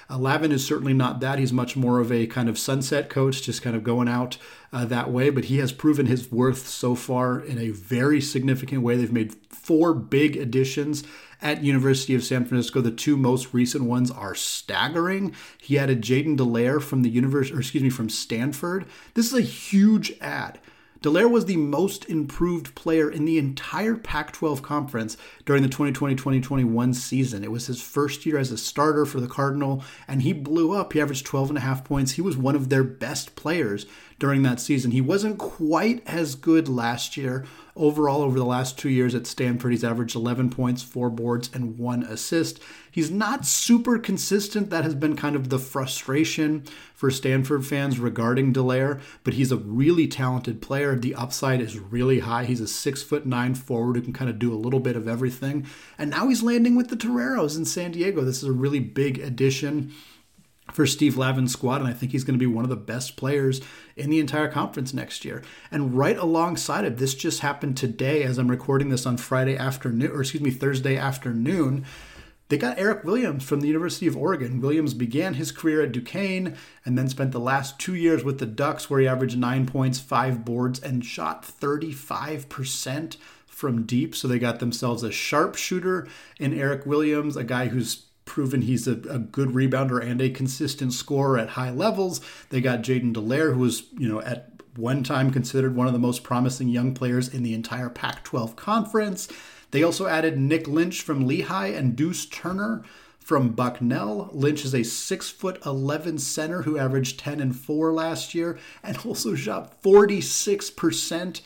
Uh, 0.09 0.19
Lavin 0.19 0.53
is 0.53 0.65
certainly 0.65 0.95
not 0.95 1.21
that. 1.21 1.39
He's 1.39 1.53
much 1.53 1.77
more 1.77 1.99
of 1.99 2.13
a 2.13 2.27
kind 2.29 2.49
of 2.49 2.59
sunset 2.59 3.09
coach, 3.11 3.43
just 3.43 3.63
kind 3.63 3.75
of 3.75 3.83
going 3.83 4.09
out 4.09 4.39
uh, 4.73 4.85
that 4.85 5.11
way. 5.11 5.31
But 5.31 5.47
he 5.47 5.59
has 5.59 5.73
proven 5.73 6.07
his 6.07 6.31
worth 6.31 6.69
so 6.69 6.95
far 6.95 7.41
in 7.41 7.59
a 7.59 7.71
very 7.71 8.21
significant 8.21 8.83
way. 8.83 8.97
They've 8.97 9.13
made 9.13 9.35
four 9.49 9.95
big 9.95 10.37
additions 10.37 11.03
at 11.43 11.63
University 11.63 12.15
of 12.15 12.25
San 12.25 12.45
Francisco. 12.45 12.81
The 12.81 12.91
two 12.91 13.17
most 13.17 13.53
recent 13.53 13.85
ones 13.85 14.11
are 14.11 14.35
staggering. 14.35 15.35
He 15.61 15.79
added 15.79 16.01
Jaiden 16.01 16.37
Delaire 16.37 16.81
from 16.81 17.03
the 17.03 17.11
university, 17.11 17.57
or 17.57 17.61
excuse 17.61 17.83
me, 17.83 17.91
from 17.91 18.09
Stanford. 18.09 18.87
This 19.15 19.27
is 19.27 19.39
a 19.39 19.43
huge 19.43 20.13
ad. 20.21 20.59
Delaire 21.03 21.29
was 21.29 21.47
the 21.47 21.57
most 21.57 22.05
improved 22.09 22.77
player 22.77 23.11
in 23.11 23.25
the 23.25 23.37
entire 23.37 23.97
Pac 23.97 24.33
12 24.33 24.63
conference 24.63 25.17
during 25.45 25.65
the 25.65 25.69
2020 25.69 26.15
2021 26.15 26.95
season. 26.95 27.43
It 27.43 27.51
was 27.51 27.67
his 27.67 27.83
first 27.83 28.25
year 28.25 28.39
as 28.39 28.53
a 28.53 28.57
starter 28.57 29.05
for 29.05 29.21
the 29.21 29.27
Cardinal, 29.27 29.83
and 30.07 30.23
he 30.23 30.33
blew 30.33 30.73
up. 30.73 30.93
He 30.93 31.01
averaged 31.01 31.27
12 31.27 31.49
and 31.51 31.59
a 31.59 31.63
half 31.63 31.83
points. 31.83 32.13
He 32.13 32.23
was 32.23 32.37
one 32.37 32.55
of 32.55 32.69
their 32.69 32.85
best 32.85 33.35
players 33.35 33.85
during 34.23 34.45
that 34.45 34.61
season. 34.61 34.93
He 34.93 35.01
wasn't 35.01 35.37
quite 35.37 36.01
as 36.07 36.37
good 36.37 36.69
last 36.69 37.17
year. 37.17 37.45
Overall, 37.75 38.23
over 38.23 38.39
the 38.39 38.45
last 38.45 38.79
two 38.79 38.89
years 38.89 39.17
at 39.17 39.27
Stanford, 39.27 39.73
he's 39.73 39.83
averaged 39.83 40.15
11 40.15 40.49
points, 40.49 40.81
four 40.81 41.11
boards, 41.11 41.51
and 41.53 41.77
one 41.77 42.05
assist. 42.05 42.61
He's 42.89 43.11
not 43.11 43.45
super 43.45 43.99
consistent. 43.99 44.71
That 44.71 44.85
has 44.85 44.95
been 44.95 45.17
kind 45.17 45.35
of 45.35 45.49
the 45.49 45.59
frustration 45.59 46.63
for 46.95 47.11
Stanford 47.11 47.67
fans 47.67 47.99
regarding 47.99 48.53
Delaire, 48.53 49.01
but 49.25 49.35
he's 49.35 49.51
a 49.51 49.57
really 49.57 50.07
talented 50.07 50.63
player. 50.63 50.95
The 50.95 51.17
upside 51.17 51.61
is 51.61 51.81
really 51.81 52.21
high. 52.21 52.45
He's 52.45 52.61
a 52.61 52.69
six 52.69 53.03
foot 53.03 53.27
nine 53.27 53.57
forward 53.57 53.97
who 53.97 54.03
can 54.03 54.13
kind 54.13 54.31
of 54.31 54.39
do 54.39 54.55
a 54.55 54.55
little 54.55 54.79
bit 54.79 54.95
of 54.95 55.09
everything. 55.09 55.67
And 55.99 56.11
now 56.11 56.29
he's 56.29 56.45
landing 56.45 56.77
with 56.77 56.91
the 56.91 56.97
Toreros 56.97 57.57
in 57.57 57.65
San 57.65 57.91
Diego. 57.91 58.21
This 58.21 58.41
is 58.41 58.49
a 58.49 58.53
really 58.53 58.79
big 58.79 59.19
addition 59.19 59.93
for 60.71 60.87
Steve 60.87 61.17
Lavin's 61.17 61.53
squad, 61.53 61.81
and 61.81 61.89
I 61.89 61.93
think 61.93 62.13
he's 62.13 62.25
going 62.25 62.39
to 62.39 62.43
be 62.43 62.47
one 62.47 62.65
of 62.65 62.71
the 62.71 62.77
best 62.77 63.17
players 63.17 63.61
in 63.97 64.11
the 64.11 64.21
entire 64.21 64.49
conference 64.49 64.95
next 64.95 65.25
year. 65.25 65.43
And 65.71 65.97
right 65.97 66.17
alongside 66.17 66.85
of 66.85 66.99
this, 66.99 67.15
just 67.15 67.41
happened 67.41 67.77
today 67.77 68.23
as 68.23 68.39
I'm 68.39 68.51
recording 68.51 68.89
this 68.89 69.05
on 69.07 69.17
Friday 69.17 69.57
afternoon, 69.57 70.11
or 70.13 70.21
excuse 70.21 70.43
me, 70.43 70.51
Thursday 70.51 70.97
afternoon. 70.97 71.85
They 72.49 72.59
got 72.59 72.79
Eric 72.79 73.05
Williams 73.05 73.45
from 73.45 73.61
the 73.61 73.67
University 73.67 74.07
of 74.07 74.17
Oregon. 74.17 74.61
Williams 74.61 74.93
began 74.93 75.35
his 75.35 75.53
career 75.53 75.81
at 75.83 75.93
Duquesne 75.93 76.57
and 76.85 76.99
then 76.99 77.09
spent 77.09 77.33
the 77.33 77.41
last 77.41 77.79
two 77.79 77.95
years 77.95 78.25
with 78.25 78.39
the 78.39 78.47
Ducks, 78.47 78.91
where 78.91 79.01
he 79.01 79.09
averaged 79.09 79.39
nine 79.39 79.67
points, 79.67 79.99
five 79.99 80.45
boards, 80.45 80.79
and 80.79 81.05
shot 81.05 81.45
35% 81.45 83.17
from 83.47 83.85
deep. 83.85 84.15
So 84.15 84.29
they 84.29 84.39
got 84.39 84.59
themselves 84.61 85.03
a 85.03 85.11
sharpshooter 85.11 86.07
in 86.39 86.53
Eric 86.53 86.85
Williams, 86.85 87.37
a 87.37 87.45
guy 87.45 87.69
who's 87.69 88.07
proven 88.25 88.63
he's 88.63 88.87
a, 88.87 88.93
a, 88.93 89.19
good 89.19 89.51
rebounder 89.51 90.01
and 90.03 90.21
a 90.21 90.31
consistent 90.31 90.93
scorer 90.93 91.39
at 91.39 91.51
high 91.51 91.71
levels. 91.71 92.21
They 92.51 92.61
got 92.61 92.83
Jaiden 92.83 93.13
Delaire, 93.13 93.53
who 93.53 93.61
was, 93.61 93.85
you 93.99 94.09
know, 94.09 94.21
at 94.23 94.53
one 94.77 95.03
time 95.03 95.31
considered 95.31 95.75
one 95.75 95.87
of 95.87 95.93
the 95.93 95.99
most 95.99 96.23
promising 96.23 96.69
young 96.69 96.95
players 96.95 97.29
in 97.29 97.43
the 97.43 97.55
entire 97.55 97.91
Pac 97.91 98.25
12 98.25 98.57
conference. 98.57 99.29
They 99.71 99.83
also 99.83 100.07
added 100.07 100.39
Nick 100.39 100.69
Lynch 100.69 101.03
from 101.03 101.27
Lehigh 101.27 101.69
and 101.69 101.97
Deuce 101.97 102.27
Turner 102.27 102.85
from 103.19 103.51
Bucknell. 103.51 104.31
Lynch 104.33 104.65
is 104.65 104.75
a 104.75 104.83
six 104.83 105.31
foot 105.31 105.65
eleven 105.65 106.19
center 106.19 106.63
who 106.63 106.79
averaged 106.79 107.21
10 107.21 107.41
and 107.41 107.57
4 107.57 107.93
last 107.93 108.35
year 108.35 108.59
and 108.83 108.99
also 109.05 109.35
shot 109.35 109.83
46% 109.83 111.41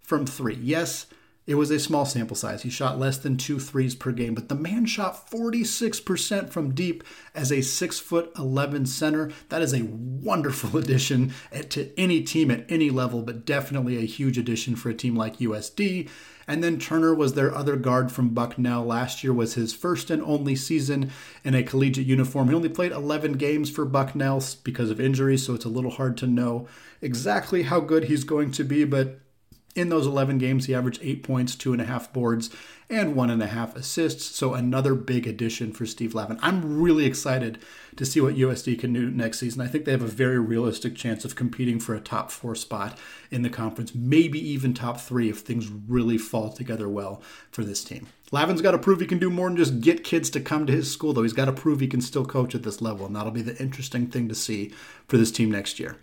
from 0.00 0.26
three. 0.26 0.58
Yes, 0.62 1.06
It 1.46 1.54
was 1.54 1.70
a 1.70 1.78
small 1.78 2.04
sample 2.04 2.34
size. 2.34 2.62
He 2.62 2.70
shot 2.70 2.98
less 2.98 3.18
than 3.18 3.36
two 3.36 3.60
threes 3.60 3.94
per 3.94 4.10
game, 4.10 4.34
but 4.34 4.48
the 4.48 4.56
man 4.56 4.84
shot 4.84 5.30
46% 5.30 6.50
from 6.50 6.74
deep 6.74 7.04
as 7.36 7.52
a 7.52 7.60
six 7.62 8.00
foot 8.00 8.32
11 8.36 8.86
center. 8.86 9.30
That 9.48 9.62
is 9.62 9.72
a 9.72 9.84
wonderful 9.84 10.76
addition 10.78 11.32
to 11.70 11.98
any 11.98 12.22
team 12.22 12.50
at 12.50 12.66
any 12.68 12.90
level, 12.90 13.22
but 13.22 13.46
definitely 13.46 13.96
a 13.96 14.06
huge 14.06 14.38
addition 14.38 14.74
for 14.74 14.90
a 14.90 14.94
team 14.94 15.14
like 15.14 15.38
USD. 15.38 16.08
And 16.48 16.62
then 16.62 16.78
Turner 16.78 17.14
was 17.14 17.34
their 17.34 17.54
other 17.54 17.76
guard 17.76 18.10
from 18.10 18.30
Bucknell. 18.30 18.84
Last 18.84 19.22
year 19.22 19.32
was 19.32 19.54
his 19.54 19.72
first 19.72 20.10
and 20.10 20.22
only 20.22 20.56
season 20.56 21.10
in 21.44 21.54
a 21.54 21.62
collegiate 21.62 22.06
uniform. 22.06 22.48
He 22.48 22.54
only 22.54 22.68
played 22.68 22.92
11 22.92 23.32
games 23.34 23.70
for 23.70 23.84
Bucknell 23.84 24.42
because 24.64 24.90
of 24.90 25.00
injuries, 25.00 25.46
so 25.46 25.54
it's 25.54 25.64
a 25.64 25.68
little 25.68 25.90
hard 25.92 26.16
to 26.18 26.26
know 26.26 26.68
exactly 27.00 27.64
how 27.64 27.80
good 27.80 28.04
he's 28.04 28.24
going 28.24 28.50
to 28.52 28.64
be, 28.64 28.84
but 28.84 29.20
in 29.76 29.90
those 29.90 30.06
11 30.06 30.38
games, 30.38 30.66
he 30.66 30.74
averaged 30.74 31.00
eight 31.02 31.22
points, 31.22 31.54
two 31.54 31.72
and 31.72 31.82
a 31.82 31.84
half 31.84 32.12
boards, 32.12 32.50
and 32.88 33.14
one 33.14 33.30
and 33.30 33.42
a 33.42 33.46
half 33.46 33.76
assists. 33.76 34.24
So 34.24 34.54
another 34.54 34.94
big 34.94 35.26
addition 35.26 35.72
for 35.72 35.86
Steve 35.86 36.14
Lavin. 36.14 36.38
I'm 36.40 36.80
really 36.80 37.04
excited 37.04 37.58
to 37.96 38.06
see 38.06 38.20
what 38.20 38.36
USD 38.36 38.78
can 38.78 38.92
do 38.92 39.10
next 39.10 39.40
season. 39.40 39.60
I 39.60 39.66
think 39.66 39.84
they 39.84 39.92
have 39.92 40.02
a 40.02 40.06
very 40.06 40.38
realistic 40.38 40.94
chance 40.94 41.24
of 41.24 41.34
competing 41.34 41.78
for 41.78 41.94
a 41.94 42.00
top 42.00 42.30
four 42.30 42.54
spot 42.54 42.98
in 43.30 43.42
the 43.42 43.50
conference, 43.50 43.94
maybe 43.94 44.38
even 44.38 44.72
top 44.72 45.00
three 45.00 45.28
if 45.28 45.40
things 45.40 45.68
really 45.68 46.16
fall 46.16 46.50
together 46.50 46.88
well 46.88 47.20
for 47.50 47.64
this 47.64 47.84
team. 47.84 48.06
Lavin's 48.32 48.62
got 48.62 48.72
to 48.72 48.78
prove 48.78 49.00
he 49.00 49.06
can 49.06 49.18
do 49.18 49.30
more 49.30 49.48
than 49.48 49.56
just 49.56 49.80
get 49.80 50.02
kids 50.02 50.30
to 50.30 50.40
come 50.40 50.66
to 50.66 50.72
his 50.72 50.90
school, 50.90 51.12
though. 51.12 51.22
He's 51.22 51.32
got 51.32 51.44
to 51.44 51.52
prove 51.52 51.80
he 51.80 51.86
can 51.86 52.00
still 52.00 52.24
coach 52.24 52.54
at 52.54 52.62
this 52.62 52.80
level, 52.80 53.06
and 53.06 53.14
that'll 53.14 53.30
be 53.30 53.42
the 53.42 53.60
interesting 53.62 54.06
thing 54.06 54.28
to 54.28 54.34
see 54.34 54.72
for 55.06 55.16
this 55.16 55.30
team 55.30 55.50
next 55.50 55.78
year. 55.78 55.96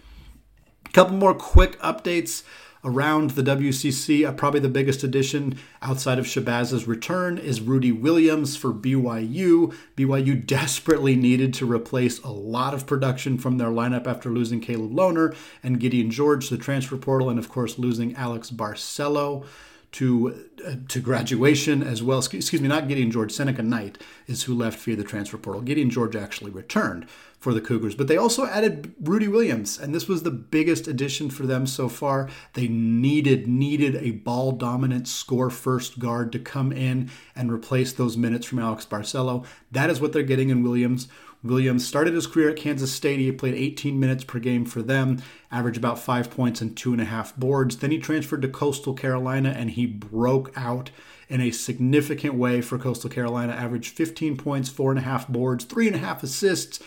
A 0.85 0.89
couple 0.91 1.15
more 1.15 1.33
quick 1.33 1.79
updates 1.81 2.43
around 2.83 3.31
the 3.31 3.43
WCC. 3.43 4.27
Uh, 4.27 4.31
probably 4.31 4.59
the 4.59 4.69
biggest 4.69 5.03
addition 5.03 5.57
outside 5.81 6.19
of 6.19 6.25
Shabazz's 6.25 6.87
return 6.87 7.37
is 7.37 7.61
Rudi 7.61 7.91
Williams 7.91 8.55
for 8.55 8.73
BYU. 8.73 9.73
BYU 9.95 10.45
desperately 10.45 11.15
needed 11.15 11.53
to 11.55 11.71
replace 11.71 12.19
a 12.19 12.31
lot 12.31 12.73
of 12.73 12.85
production 12.85 13.37
from 13.37 13.57
their 13.57 13.69
lineup 13.69 14.07
after 14.07 14.29
losing 14.29 14.59
Caleb 14.59 14.91
Lohner 14.91 15.35
and 15.61 15.79
Gideon 15.79 16.11
George 16.11 16.49
to 16.49 16.57
the 16.57 16.63
transfer 16.63 16.97
portal, 16.97 17.29
and 17.29 17.39
of 17.39 17.49
course 17.49 17.79
losing 17.79 18.15
Alex 18.15 18.51
Barcelo 18.51 19.45
to 19.93 20.49
uh, 20.65 20.75
to 20.89 20.99
graduation 20.99 21.81
as 21.83 22.03
well. 22.03 22.19
Excuse 22.19 22.61
me, 22.61 22.67
not 22.67 22.87
Gideon 22.87 23.11
George. 23.11 23.31
Seneca 23.31 23.63
Knight 23.63 23.99
is 24.27 24.43
who 24.43 24.53
left 24.53 24.79
via 24.79 24.95
the 24.95 25.03
transfer 25.03 25.37
portal. 25.37 25.61
Gideon 25.61 25.89
George 25.89 26.15
actually 26.15 26.51
returned 26.51 27.07
for 27.43 27.53
the 27.53 27.59
Cougars, 27.59 27.93
but 27.93 28.07
they 28.07 28.15
also 28.15 28.45
added 28.45 28.95
Rudi 29.01 29.27
Williams, 29.27 29.77
and 29.77 29.93
this 29.93 30.07
was 30.07 30.23
the 30.23 30.31
biggest 30.31 30.87
addition 30.87 31.29
for 31.29 31.45
them 31.45 31.67
so 31.67 31.89
far. 31.89 32.29
They 32.53 32.69
needed 32.69 33.49
needed 33.49 33.97
a 33.97 34.11
ball 34.11 34.53
dominant 34.53 35.09
score 35.09 35.49
first 35.49 35.99
guard 35.99 36.31
to 36.31 36.39
come 36.39 36.71
in 36.71 37.11
and 37.35 37.51
replace 37.51 37.91
those 37.91 38.15
minutes 38.15 38.45
from 38.45 38.59
Alex 38.59 38.85
Barcelo. 38.85 39.45
That 39.73 39.89
is 39.89 39.99
what 39.99 40.13
they're 40.13 40.23
getting 40.23 40.51
in 40.51 40.63
Williams. 40.63 41.09
Williams 41.43 41.85
started 41.85 42.13
his 42.13 42.27
career 42.27 42.49
at 42.49 42.55
Kansas 42.55 42.93
State. 42.93 43.19
He 43.19 43.29
played 43.33 43.55
18 43.55 43.99
minutes 43.99 44.23
per 44.23 44.39
game 44.39 44.63
for 44.63 44.81
them, 44.81 45.21
averaged 45.51 45.77
about 45.77 45.99
five 45.99 46.31
points 46.31 46.61
and 46.61 46.77
two 46.77 46.93
and 46.93 47.01
a 47.01 47.05
half 47.05 47.35
boards. 47.35 47.75
Then 47.75 47.91
he 47.91 47.99
transferred 47.99 48.41
to 48.43 48.47
Coastal 48.47 48.93
Carolina 48.93 49.49
and 49.49 49.71
he 49.71 49.85
broke 49.85 50.53
out 50.55 50.91
in 51.27 51.41
a 51.41 51.51
significant 51.51 52.35
way 52.35 52.61
for 52.61 52.77
Coastal 52.77 53.09
Carolina. 53.09 53.51
Averaged 53.51 53.93
15 53.93 54.37
points, 54.37 54.69
four 54.69 54.91
and 54.91 54.99
a 54.99 55.03
half 55.03 55.27
boards, 55.27 55.65
three 55.65 55.87
and 55.87 55.95
a 55.95 55.99
half 55.99 56.23
assists, 56.23 56.79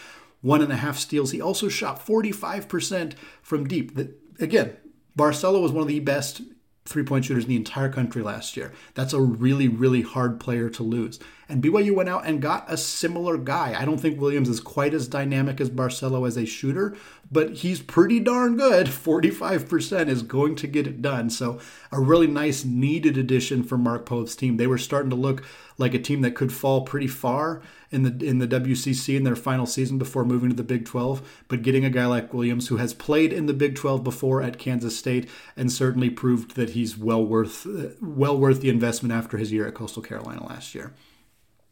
one 0.47 0.63
and 0.63 0.73
a 0.73 0.77
half 0.77 0.97
steals. 0.97 1.33
He 1.33 1.41
also 1.41 1.69
shot 1.69 2.05
45% 2.05 3.15
from 3.43 3.67
deep. 3.67 3.99
Again, 4.39 4.77
Barcelo 5.19 5.61
was 5.61 5.73
one 5.73 5.83
of 5.83 5.89
the 5.89 6.01
best 6.01 6.41
three 6.85 7.03
point 7.03 7.25
shooters 7.25 7.45
in 7.45 7.51
the 7.51 7.57
entire 7.57 7.89
country 7.89 8.23
last 8.23 8.57
year. 8.57 8.73
That's 8.95 9.13
a 9.13 9.21
really, 9.21 9.67
really 9.67 10.03
hard 10.03 10.39
player 10.39 10.71
to 10.71 10.85
lose. 10.85 11.19
And 11.49 11.63
BYU 11.63 11.95
went 11.95 12.09
out 12.09 12.27
and 12.27 12.41
got 12.41 12.71
a 12.71 12.77
similar 12.77 13.37
guy. 13.37 13.75
I 13.77 13.85
don't 13.85 13.99
think 13.99 14.21
Williams 14.21 14.49
is 14.49 14.61
quite 14.61 14.95
as 14.95 15.09
dynamic 15.09 15.61
as 15.61 15.71
Barcelo 15.71 16.27
as 16.27 16.37
a 16.37 16.45
shooter, 16.45 16.97
but 17.31 17.55
he's 17.55 17.81
pretty 17.81 18.21
darn 18.21 18.57
good. 18.57 18.87
45% 18.89 20.09
is 20.09 20.23
going 20.23 20.55
to 20.57 20.67
get 20.67 20.87
it 20.87 21.03
done. 21.03 21.31
So, 21.31 21.61
a 21.91 22.01
really 22.01 22.27
nice, 22.27 22.65
needed 22.65 23.17
addition 23.17 23.63
for 23.63 23.79
Mark 23.79 24.07
Pope's 24.07 24.37
team. 24.37 24.57
They 24.57 24.67
were 24.67 24.79
starting 24.79 25.11
to 25.11 25.17
look 25.17 25.45
like 25.79 25.95
a 25.95 25.99
team 25.99 26.21
that 26.23 26.35
could 26.35 26.53
fall 26.53 26.83
pretty 26.83 27.09
far 27.09 27.63
in 27.97 28.03
the 28.03 28.27
in 28.27 28.39
the 28.39 28.47
WCC 28.47 29.17
in 29.17 29.25
their 29.25 29.35
final 29.35 29.65
season 29.65 29.97
before 29.97 30.25
moving 30.25 30.51
to 30.51 30.55
the 30.55 30.63
Big 30.63 30.85
12. 30.85 31.45
But 31.49 31.63
getting 31.63 31.85
a 31.85 31.91
guy 31.91 32.05
like 32.05 32.35
Williams, 32.35 32.69
who 32.69 32.77
has 32.77 32.93
played 32.93 33.33
in 33.33 33.47
the 33.47 33.55
Big 33.55 33.75
12 33.75 34.05
before 34.05 34.43
at 34.43 34.59
Kansas 34.59 34.97
State, 34.97 35.29
and 35.57 35.73
certainly 35.73 36.11
proved 36.11 36.55
that 36.57 36.71
he's 36.71 36.99
well 36.99 37.25
worth 37.25 37.67
uh, 37.67 37.95
well 38.01 38.39
worth 38.39 38.61
the 38.61 38.69
investment 38.69 39.15
after 39.15 39.39
his 39.39 39.51
year 39.51 39.67
at 39.67 39.75
Coastal 39.75 40.03
Carolina 40.03 40.47
last 40.47 40.75
year. 40.75 40.93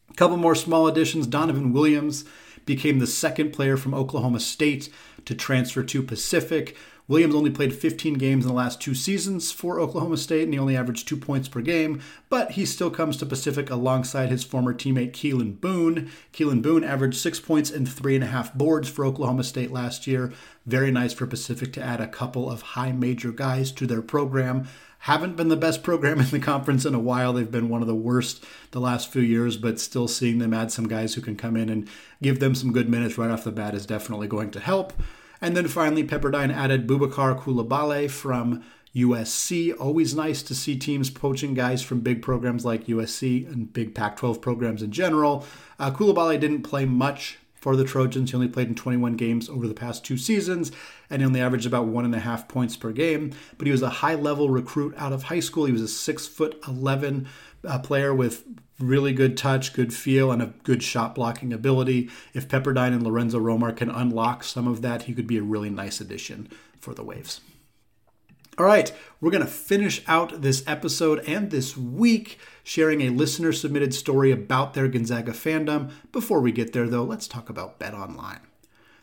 A 0.09 0.13
couple 0.15 0.37
more 0.37 0.55
small 0.55 0.87
additions. 0.87 1.27
Donovan 1.27 1.71
Williams 1.71 2.25
became 2.65 2.97
the 2.97 3.07
second 3.07 3.51
player 3.51 3.77
from 3.77 3.93
Oklahoma 3.93 4.39
State 4.39 4.89
to 5.25 5.35
transfer 5.35 5.83
to 5.83 6.01
Pacific. 6.01 6.75
Williams 7.07 7.35
only 7.35 7.51
played 7.51 7.73
15 7.73 8.15
games 8.15 8.45
in 8.45 8.47
the 8.47 8.55
last 8.55 8.81
two 8.81 8.95
seasons 8.95 9.51
for 9.51 9.79
Oklahoma 9.79 10.17
State, 10.17 10.43
and 10.43 10.53
he 10.53 10.59
only 10.59 10.75
averaged 10.75 11.07
two 11.07 11.17
points 11.17 11.47
per 11.47 11.61
game, 11.61 12.01
but 12.29 12.51
he 12.51 12.65
still 12.65 12.89
comes 12.89 13.17
to 13.17 13.25
Pacific 13.25 13.69
alongside 13.69 14.29
his 14.29 14.43
former 14.43 14.73
teammate 14.73 15.11
Keylan 15.11 15.61
Boone. 15.61 16.09
Keylan 16.33 16.61
Boone 16.61 16.83
averaged 16.83 17.17
six 17.17 17.39
points 17.39 17.69
and 17.69 17.87
three 17.87 18.15
and 18.15 18.23
a 18.23 18.27
half 18.27 18.53
boards 18.53 18.89
for 18.89 19.05
Oklahoma 19.05 19.43
State 19.43 19.71
last 19.71 20.07
year. 20.07 20.33
Very 20.65 20.91
nice 20.91 21.13
for 21.13 21.27
Pacific 21.27 21.71
to 21.73 21.83
add 21.83 22.01
a 22.01 22.07
couple 22.07 22.49
of 22.49 22.61
high 22.61 22.91
major 22.91 23.31
guys 23.31 23.71
to 23.73 23.85
their 23.85 24.01
program 24.01 24.67
haven't 25.05 25.35
been 25.35 25.49
the 25.49 25.55
best 25.55 25.83
program 25.83 26.19
in 26.19 26.29
the 26.31 26.39
conference 26.39 26.83
in 26.83 26.95
a 26.95 26.99
while. 26.99 27.31
They've 27.31 27.49
been 27.49 27.69
one 27.69 27.81
of 27.81 27.87
the 27.87 27.93
worst 27.93 28.43
the 28.71 28.79
last 28.79 29.11
few 29.11 29.21
years, 29.21 29.55
but 29.55 29.79
still 29.79 30.07
seeing 30.07 30.39
them 30.39 30.51
add 30.51 30.71
some 30.71 30.87
guys 30.87 31.13
who 31.13 31.21
can 31.21 31.35
come 31.35 31.55
in 31.55 31.69
and 31.69 31.87
give 32.23 32.39
them 32.39 32.55
some 32.55 32.73
good 32.73 32.89
minutes 32.89 33.15
right 33.15 33.29
off 33.29 33.43
the 33.43 33.51
bat 33.51 33.75
is 33.75 33.85
definitely 33.85 34.27
going 34.27 34.49
to 34.49 34.59
help. 34.59 34.93
And 35.41 35.55
then 35.55 35.67
finally, 35.67 36.03
Pepperdine 36.03 36.53
added 36.53 36.87
Boubacar 36.87 37.39
Coulibaly 37.39 38.09
from 38.09 38.63
USC. 38.95 39.73
Always 39.79 40.15
nice 40.15 40.41
to 40.43 40.55
see 40.55 40.77
teams 40.77 41.09
poaching 41.09 41.53
guys 41.53 41.81
from 41.81 41.99
big 41.99 42.21
programs 42.21 42.63
like 42.63 42.85
USC 42.85 43.45
and 43.51 43.71
big 43.71 43.93
Pac 43.93 44.15
12 44.17 44.41
programs 44.41 44.81
in 44.81 44.91
general. 44.91 45.45
Uh, 45.77 45.91
Coulibaly 45.91 46.39
didn't 46.39 46.63
play 46.63 46.85
much 46.85 47.37
for 47.65 47.75
the 47.75 47.83
Trojans. 47.83 48.29
He 48.29 48.35
only 48.35 48.47
played 48.47 48.69
in 48.69 48.75
21 48.75 49.15
games 49.15 49.49
over 49.49 49.67
the 49.67 49.73
past 49.73 50.05
two 50.05 50.17
seasons, 50.17 50.71
and 51.09 51.21
he 51.21 51.25
only 51.25 51.41
averaged 51.41 51.65
about 51.65 51.87
one 51.87 52.05
and 52.05 52.15
a 52.15 52.19
half 52.19 52.47
points 52.47 52.77
per 52.77 52.91
game. 52.91 53.33
But 53.57 53.67
he 53.67 53.71
was 53.71 53.81
a 53.81 53.89
high 53.89 54.15
level 54.15 54.49
recruit 54.49 54.93
out 54.97 55.11
of 55.11 55.23
high 55.23 55.39
school. 55.39 55.65
He 55.65 55.71
was 55.71 55.81
a 55.81 55.87
six 55.87 56.27
foot 56.27 56.61
11 56.67 57.27
uh, 57.67 57.79
player 57.79 58.13
with 58.13 58.43
really 58.79 59.13
good 59.13 59.37
touch, 59.37 59.73
good 59.73 59.93
feel, 59.93 60.31
and 60.31 60.41
a 60.41 60.53
good 60.63 60.83
shot 60.83 61.15
blocking 61.15 61.53
ability. 61.53 62.09
If 62.33 62.47
Pepperdine 62.47 62.93
and 62.93 63.03
Lorenzo 63.03 63.39
Romar 63.39 63.75
can 63.75 63.89
unlock 63.89 64.43
some 64.43 64.67
of 64.67 64.81
that, 64.81 65.03
he 65.03 65.13
could 65.13 65.27
be 65.27 65.37
a 65.37 65.43
really 65.43 65.69
nice 65.69 66.01
addition 66.01 66.49
for 66.79 66.93
the 66.93 67.03
Waves. 67.03 67.41
All 68.57 68.65
right, 68.65 68.89
we're 69.19 69.31
going 69.31 69.43
to 69.43 69.49
finish 69.49 70.01
out 70.07 70.41
this 70.41 70.63
episode 70.65 71.19
and 71.27 71.51
this 71.51 71.75
week 71.75 72.39
sharing 72.63 73.01
a 73.01 73.09
listener 73.09 73.51
submitted 73.51 73.93
story 73.93 74.31
about 74.31 74.73
their 74.73 74.87
Gonzaga 74.87 75.33
fandom. 75.33 75.91
Before 76.13 76.39
we 76.39 76.53
get 76.53 76.71
there, 76.71 76.87
though, 76.87 77.03
let's 77.03 77.27
talk 77.27 77.49
about 77.49 77.79
Bet 77.79 77.93
Online. 77.93 78.39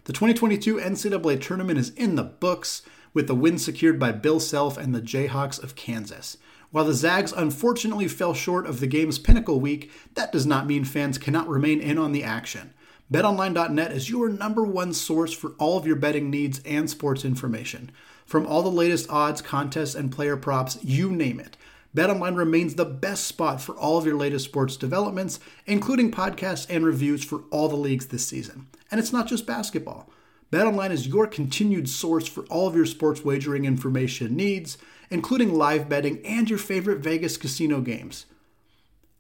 The 0.05 0.15
2022 0.15 0.77
NCAA 0.77 1.41
tournament 1.41 1.79
is 1.79 1.91
in 1.91 2.17
the 2.17 2.25
books, 2.25 2.83
with 3.13 3.27
the 3.27 3.35
win 3.35 3.59
secured 3.59 3.99
by 3.99 4.11
Bill 4.11 4.41
Self 4.41 4.79
and 4.79 4.95
the 4.95 5.03
Jayhawks 5.03 5.63
of 5.63 5.77
Kansas. 5.77 6.39
While 6.73 6.87
the 6.87 6.95
Zags 6.95 7.33
unfortunately 7.33 8.09
fell 8.09 8.33
short 8.33 8.67
of 8.67 8.81
the 8.81 8.87
game's 8.87 9.19
pinnacle 9.19 9.61
week, 9.61 9.93
that 10.15 10.33
does 10.33 10.47
not 10.47 10.67
mean 10.67 10.85
fans 10.85 11.19
cannot 11.19 11.47
remain 11.47 11.81
in 11.81 11.99
on 11.99 12.13
the 12.13 12.25
action. 12.25 12.73
BetOnline.net 13.13 13.93
is 13.93 14.09
your 14.09 14.31
number 14.31 14.63
one 14.63 14.95
source 14.95 15.35
for 15.35 15.51
all 15.59 15.77
of 15.77 15.87
your 15.87 15.97
betting 15.97 16.31
needs 16.31 16.63
and 16.65 16.89
sports 16.89 17.27
information. 17.27 17.91
From 18.25 18.47
all 18.47 18.63
the 18.63 18.71
latest 18.71 19.11
odds, 19.11 19.43
contests, 19.43 19.95
and 19.95 20.11
player 20.11 20.35
props, 20.39 20.79
you 20.83 21.13
name 21.13 21.39
it. 21.39 21.59
BetOnline 21.95 22.39
remains 22.39 22.75
the 22.75 22.87
best 22.87 23.27
spot 23.27 23.61
for 23.61 23.75
all 23.77 23.99
of 23.99 24.07
your 24.07 24.17
latest 24.17 24.47
sports 24.47 24.79
developments, 24.79 25.41
including 25.67 26.11
podcasts 26.11 26.67
and 26.71 26.87
reviews 26.87 27.23
for 27.23 27.43
all 27.51 27.69
the 27.69 27.77
leagues 27.77 28.07
this 28.07 28.27
season. 28.27 28.67
And 28.91 28.99
it's 28.99 29.13
not 29.13 29.29
just 29.29 29.47
basketball. 29.47 30.09
BetOnline 30.51 30.91
is 30.91 31.07
your 31.07 31.27
continued 31.27 31.91
source 31.91 32.27
for 32.27 32.45
all 32.45 32.67
of 32.67 32.75
your 32.75 32.87
sports 32.87 33.23
wagering 33.23 33.67
information 33.67 34.35
needs, 34.35 34.79
including 35.13 35.55
live 35.55 35.89
betting 35.91 36.25
and 36.25 36.49
your 36.49 36.59
favorite 36.59 37.01
Vegas 37.01 37.37
casino 37.37 37.83
games. 37.83 38.25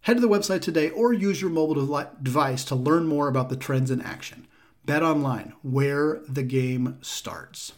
Head 0.00 0.14
to 0.14 0.20
the 0.20 0.28
website 0.28 0.62
today 0.62 0.88
or 0.88 1.12
use 1.12 1.40
your 1.42 1.50
mobile 1.50 2.06
device 2.22 2.64
to 2.64 2.74
learn 2.74 3.06
more 3.06 3.28
about 3.28 3.50
the 3.50 3.56
trends 3.56 3.90
in 3.90 4.00
action. 4.00 4.48
Bet 4.86 5.02
online, 5.02 5.52
where 5.62 6.22
the 6.26 6.42
game 6.42 6.96
starts. 7.02 7.74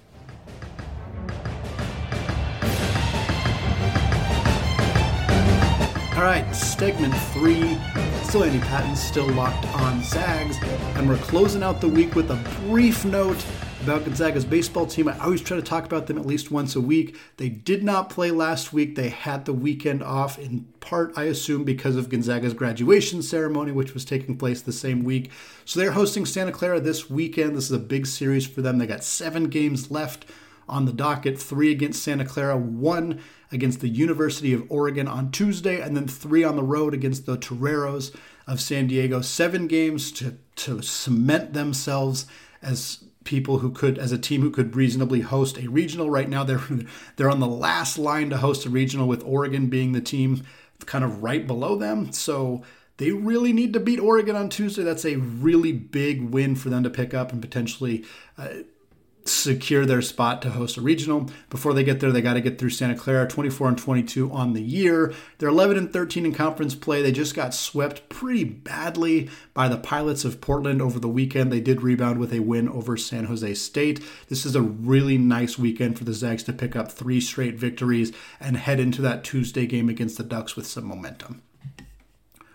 All 6.14 6.22
right, 6.22 6.48
segment 6.55 7.12
three. 7.33 7.77
Still 8.22 8.44
Andy 8.44 8.61
Patton, 8.61 8.94
still 8.94 9.29
locked 9.31 9.66
on 9.74 10.03
Zags. 10.05 10.57
And 10.94 11.09
we're 11.09 11.18
closing 11.18 11.64
out 11.64 11.81
the 11.81 11.88
week 11.88 12.14
with 12.14 12.31
a 12.31 12.37
brief 12.68 13.05
note 13.05 13.44
about 13.85 14.07
Gonzaga's 14.07 14.47
baseball 14.47 14.87
team. 14.87 15.09
I 15.09 15.18
always 15.18 15.42
try 15.42 15.59
to 15.59 15.62
talk 15.62 15.85
about 15.85 16.07
them 16.07 16.16
at 16.16 16.25
least 16.25 16.51
once 16.51 16.75
a 16.75 16.81
week. 16.81 17.18
They 17.37 17.51
did 17.51 17.85
not 17.85 18.09
play 18.09 18.31
last 18.31 18.73
week. 18.73 18.97
They 18.97 19.11
had 19.11 19.44
the 19.44 19.53
weekend 19.53 20.03
off, 20.03 20.38
in 20.38 20.62
part, 20.81 21.12
I 21.16 21.25
assume, 21.25 21.64
because 21.64 21.94
of 21.97 22.09
Gonzaga's 22.09 22.55
graduation 22.55 23.20
ceremony, 23.20 23.73
which 23.73 23.92
was 23.92 24.07
taking 24.07 24.38
place 24.38 24.62
the 24.62 24.73
same 24.73 25.05
week. 25.05 25.31
So 25.66 25.79
they're 25.79 25.92
hosting 25.92 26.25
Santa 26.25 26.51
Clara 26.51 26.81
this 26.81 27.11
weekend. 27.11 27.55
This 27.55 27.66
is 27.66 27.73
a 27.73 27.79
big 27.79 28.07
series 28.07 28.47
for 28.47 28.62
them. 28.62 28.79
They 28.79 28.87
got 28.87 29.05
seven 29.05 29.51
games 29.51 29.90
left 29.90 30.25
on 30.66 30.87
the 30.87 30.92
docket 30.92 31.38
three 31.38 31.70
against 31.70 32.03
Santa 32.03 32.25
Clara, 32.25 32.57
one 32.57 33.20
against 33.53 33.81
the 33.81 33.90
University 33.90 34.55
of 34.55 34.64
Oregon 34.70 35.07
on 35.07 35.31
Tuesday, 35.31 35.83
and 35.83 35.94
then 35.94 36.09
three 36.09 36.42
on 36.42 36.57
the 36.57 36.62
road 36.62 36.94
against 36.94 37.27
the 37.27 37.37
Toreros 37.37 38.16
of 38.47 38.62
San 38.62 38.87
Diego. 38.87 39.20
Seven 39.20 39.66
games 39.66 40.11
to, 40.12 40.38
to 40.57 40.81
cement 40.81 41.53
themselves 41.53 42.25
as 42.62 43.05
people 43.24 43.58
who 43.58 43.70
could 43.70 43.98
as 43.98 44.12
a 44.12 44.18
team 44.18 44.42
who 44.42 44.50
could 44.50 44.76
reasonably 44.76 45.20
host 45.20 45.58
a 45.58 45.68
regional. 45.68 46.10
Right 46.10 46.28
now 46.28 46.44
they're 46.44 46.62
they're 47.16 47.30
on 47.30 47.40
the 47.40 47.46
last 47.46 47.98
line 47.98 48.30
to 48.30 48.38
host 48.38 48.66
a 48.66 48.70
regional 48.70 49.08
with 49.08 49.24
Oregon 49.24 49.68
being 49.68 49.92
the 49.92 50.00
team 50.00 50.44
kind 50.87 51.04
of 51.04 51.22
right 51.22 51.46
below 51.46 51.76
them. 51.76 52.12
So 52.12 52.62
they 52.96 53.10
really 53.10 53.52
need 53.52 53.72
to 53.72 53.80
beat 53.80 53.98
Oregon 53.98 54.37
on 54.37 54.48
Tuesday. 54.48 54.82
That's 54.82 55.04
a 55.04 55.16
really 55.16 55.72
big 55.72 56.22
win 56.30 56.54
for 56.54 56.68
them 56.68 56.82
to 56.84 56.90
pick 56.90 57.14
up 57.14 57.32
and 57.32 57.40
potentially 57.40 58.04
uh, 58.38 58.48
secure 59.24 59.87
their 59.87 60.02
spot 60.02 60.42
to 60.42 60.50
host 60.50 60.76
a 60.76 60.80
regional. 60.80 61.30
Before 61.48 61.72
they 61.72 61.84
get 61.84 62.00
there, 62.00 62.12
they 62.12 62.20
got 62.20 62.34
to 62.34 62.40
get 62.40 62.58
through 62.58 62.70
Santa 62.70 62.94
Clara, 62.94 63.26
24 63.26 63.68
and 63.68 63.78
22 63.78 64.30
on 64.30 64.52
the 64.52 64.62
year. 64.62 65.14
They're 65.38 65.48
11 65.48 65.76
and 65.78 65.92
13 65.92 66.26
in 66.26 66.34
conference 66.34 66.74
play. 66.74 67.02
They 67.02 67.12
just 67.12 67.34
got 67.34 67.54
swept 67.54 68.08
pretty 68.08 68.44
badly 68.44 69.30
by 69.54 69.68
the 69.68 69.78
Pilots 69.78 70.24
of 70.24 70.40
Portland 70.40 70.82
over 70.82 70.98
the 70.98 71.08
weekend. 71.08 71.50
They 71.52 71.60
did 71.60 71.82
rebound 71.82 72.18
with 72.18 72.32
a 72.32 72.40
win 72.40 72.68
over 72.68 72.96
San 72.96 73.24
Jose 73.24 73.54
State. 73.54 74.00
This 74.28 74.44
is 74.44 74.54
a 74.54 74.62
really 74.62 75.18
nice 75.18 75.58
weekend 75.58 75.98
for 75.98 76.04
the 76.04 76.12
Zags 76.12 76.42
to 76.44 76.52
pick 76.52 76.76
up 76.76 76.92
three 76.92 77.20
straight 77.20 77.54
victories 77.54 78.12
and 78.40 78.56
head 78.56 78.80
into 78.80 79.00
that 79.02 79.24
Tuesday 79.24 79.66
game 79.66 79.88
against 79.88 80.18
the 80.18 80.24
Ducks 80.24 80.56
with 80.56 80.66
some 80.66 80.84
momentum. 80.84 81.42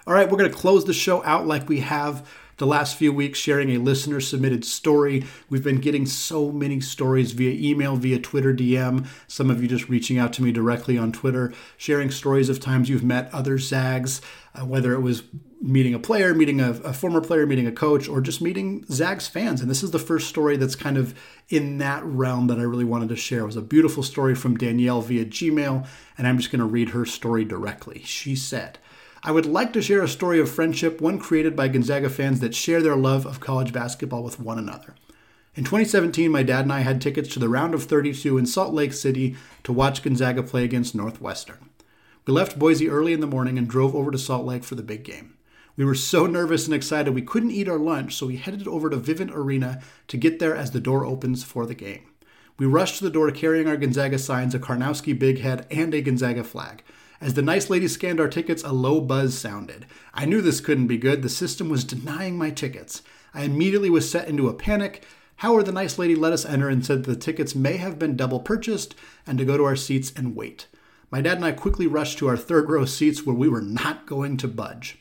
All 0.10 0.16
right, 0.16 0.28
we're 0.28 0.38
going 0.38 0.52
to 0.52 0.58
close 0.58 0.86
the 0.86 0.94
show 0.94 1.24
out 1.24 1.46
like 1.46 1.70
we 1.70 1.82
have 1.82 2.28
the 2.60 2.68
last 2.68 2.98
few 2.98 3.12
weeks 3.12 3.40
sharing 3.40 3.72
a 3.72 3.80
listener 3.80 4.20
submitted 4.22 4.64
story. 4.64 5.26
We've 5.50 5.64
been 5.64 5.80
getting 5.80 6.06
so 6.06 6.52
many 6.52 6.82
stories 6.82 7.32
via 7.32 7.52
email, 7.52 7.96
via 7.96 8.20
Twitter 8.20 8.54
DM. 8.54 9.08
Some 9.28 9.50
of 9.50 9.62
you 9.62 9.68
just 9.68 9.90
reaching 9.90 10.20
out 10.20 10.34
to 10.34 10.44
me 10.44 10.52
directly 10.52 10.98
on 10.98 11.12
Twitter, 11.12 11.54
sharing 11.78 12.12
stories 12.12 12.50
of 12.50 12.60
times 12.60 12.90
you've 12.90 13.04
met 13.04 13.34
other 13.34 13.58
Zags, 13.58 14.22
uh, 14.54 14.66
whether 14.66 14.94
it 14.94 15.00
was 15.00 15.24
meeting 15.62 15.94
a 15.94 16.00
player, 16.00 16.34
meeting 16.34 16.60
a, 16.60 16.72
a, 16.72 16.94
former 16.94 17.22
player, 17.22 17.46
meeting 17.46 17.68
a 17.68 17.72
coach, 17.72 18.08
or 18.08 18.22
just 18.22 18.42
meeting 18.42 18.86
Zags 18.90 19.28
fans. 19.28 19.62
And 19.62 19.70
this 19.70 19.84
is 19.84 19.92
the 19.92 20.00
first 20.00 20.28
story 20.28 20.58
that's 20.58 20.76
kind 20.76 20.98
of 20.98 21.14
in 21.50 21.78
that 21.80 22.04
realm 22.04 22.48
that 22.48 22.60
I 22.60 22.64
really 22.64 22.86
wanted 22.86 23.10
to 23.10 23.16
share. 23.16 23.42
It 23.42 23.48
was 23.48 23.56
a 23.56 23.62
beautiful 23.62 24.04
story 24.04 24.36
from 24.36 24.58
Danielle 24.58 25.02
via 25.02 25.26
Gmail, 25.26 25.88
and 26.18 26.28
I'm 26.28 26.38
just 26.38 26.52
going 26.52 26.60
to 26.60 26.66
read 26.66 26.90
her 26.90 27.06
story 27.06 27.46
directly. 27.46 28.02
She 28.04 28.36
said, 28.36 28.80
I 29.22 29.32
would 29.32 29.46
like 29.46 29.74
to 29.74 29.82
share 29.82 30.02
a 30.02 30.08
story 30.08 30.40
of 30.40 30.50
friendship, 30.50 31.02
one 31.02 31.20
created 31.20 31.56
by 31.56 31.68
Gonzaga 31.68 32.10
fans 32.10 32.40
that 32.40 32.56
share 32.56 32.82
their 32.82 32.96
love 32.96 33.26
of 33.26 33.42
college 33.42 33.74
basketball 33.74 34.24
with 34.24 34.40
one 34.40 34.58
another. 34.58 34.96
In 35.56 35.66
2017, 35.66 36.32
my 36.32 36.42
dad 36.42 36.62
and 36.62 36.72
I 36.72 36.80
had 36.82 37.02
tickets 37.02 37.28
to 37.30 37.40
the 37.40 37.50
round 37.50 37.74
of 37.74 37.84
32 37.84 38.38
in 38.38 38.46
Salt 38.46 38.74
Lake 38.74 38.94
City 38.94 39.36
to 39.64 39.74
watch 39.74 40.04
Gonzaga 40.04 40.42
play 40.42 40.64
against 40.64 40.96
Northwestern. 40.96 41.70
We 42.26 42.34
left 42.34 42.58
Boise 42.58 42.88
early 42.88 43.12
in 43.12 43.20
the 43.20 43.28
morning 43.28 43.58
and 43.58 43.68
drove 43.68 43.94
over 43.94 44.10
to 44.10 44.18
Salt 44.18 44.46
Lake 44.46 44.64
for 44.64 44.76
the 44.76 44.84
big 44.84 45.04
game. 45.04 45.36
We 45.76 45.84
were 45.84 45.96
so 45.96 46.26
nervous 46.26 46.66
and 46.66 46.74
excited 46.74 47.14
we 47.14 47.22
couldn't 47.22 47.52
eat 47.52 47.68
our 47.68 47.78
lunch, 47.78 48.16
so 48.16 48.28
we 48.28 48.38
headed 48.38 48.68
over 48.68 48.90
to 48.90 48.98
Vivint 48.98 49.34
Arena 49.34 49.82
to 50.08 50.18
get 50.18 50.40
there 50.40 50.56
as 50.56 50.72
the 50.72 50.80
door 50.80 51.06
opens 51.06 51.44
for 51.44 51.66
the 51.66 51.76
game. 51.76 52.04
We 52.58 52.66
rushed 52.66 52.98
to 52.98 53.04
the 53.04 53.10
door 53.10 53.32
carrying 53.32 53.68
our 53.68 53.78
Gonzaga 53.78 54.20
signs, 54.20 54.56
a 54.56 54.60
Karnowski 54.60 55.18
big 55.18 55.40
head, 55.40 55.66
and 55.72 55.94
a 55.94 56.02
Gonzaga 56.02 56.44
flag. 56.44 56.84
As 57.22 57.34
the 57.34 57.42
nice 57.42 57.70
lady 57.70 57.88
scanned 57.88 58.20
our 58.20 58.30
tickets, 58.30 58.64
a 58.64 58.72
low 58.72 59.02
buzz 59.02 59.38
sounded. 59.38 59.86
I 60.14 60.26
knew 60.26 60.42
this 60.42 60.62
couldn't 60.62 60.88
be 60.88 60.98
good. 60.98 61.22
The 61.22 61.30
system 61.30 61.70
was 61.70 61.84
denying 61.84 62.38
my 62.38 62.50
tickets. 62.50 63.02
I 63.34 63.44
immediately 63.44 63.90
was 63.90 64.10
set 64.10 64.28
into 64.30 64.48
a 64.48 64.54
panic. 64.54 65.06
However, 65.38 65.64
the 65.64 65.72
nice 65.72 65.98
lady 65.98 66.16
let 66.16 66.34
us 66.34 66.46
enter 66.46 66.70
and 66.70 66.86
said 66.86 67.04
the 67.04 67.16
tickets 67.16 67.56
may 67.56 67.78
have 67.78 68.00
been 68.00 68.16
double 68.16 68.40
purchased 68.40 68.96
and 69.28 69.38
to 69.38 69.46
go 69.46 69.58
to 69.58 69.66
our 69.66 69.76
seats 69.76 70.14
and 70.16 70.36
wait. 70.36 70.68
My 71.12 71.22
dad 71.22 71.38
and 71.38 71.46
I 71.46 71.52
quickly 71.52 71.88
rushed 71.88 72.18
to 72.20 72.28
our 72.28 72.38
third 72.38 72.70
row 72.70 72.86
seats 72.86 73.26
where 73.26 73.36
we 73.36 73.50
were 73.50 73.62
not 73.62 74.06
going 74.06 74.38
to 74.38 74.48
budge. 74.48 75.00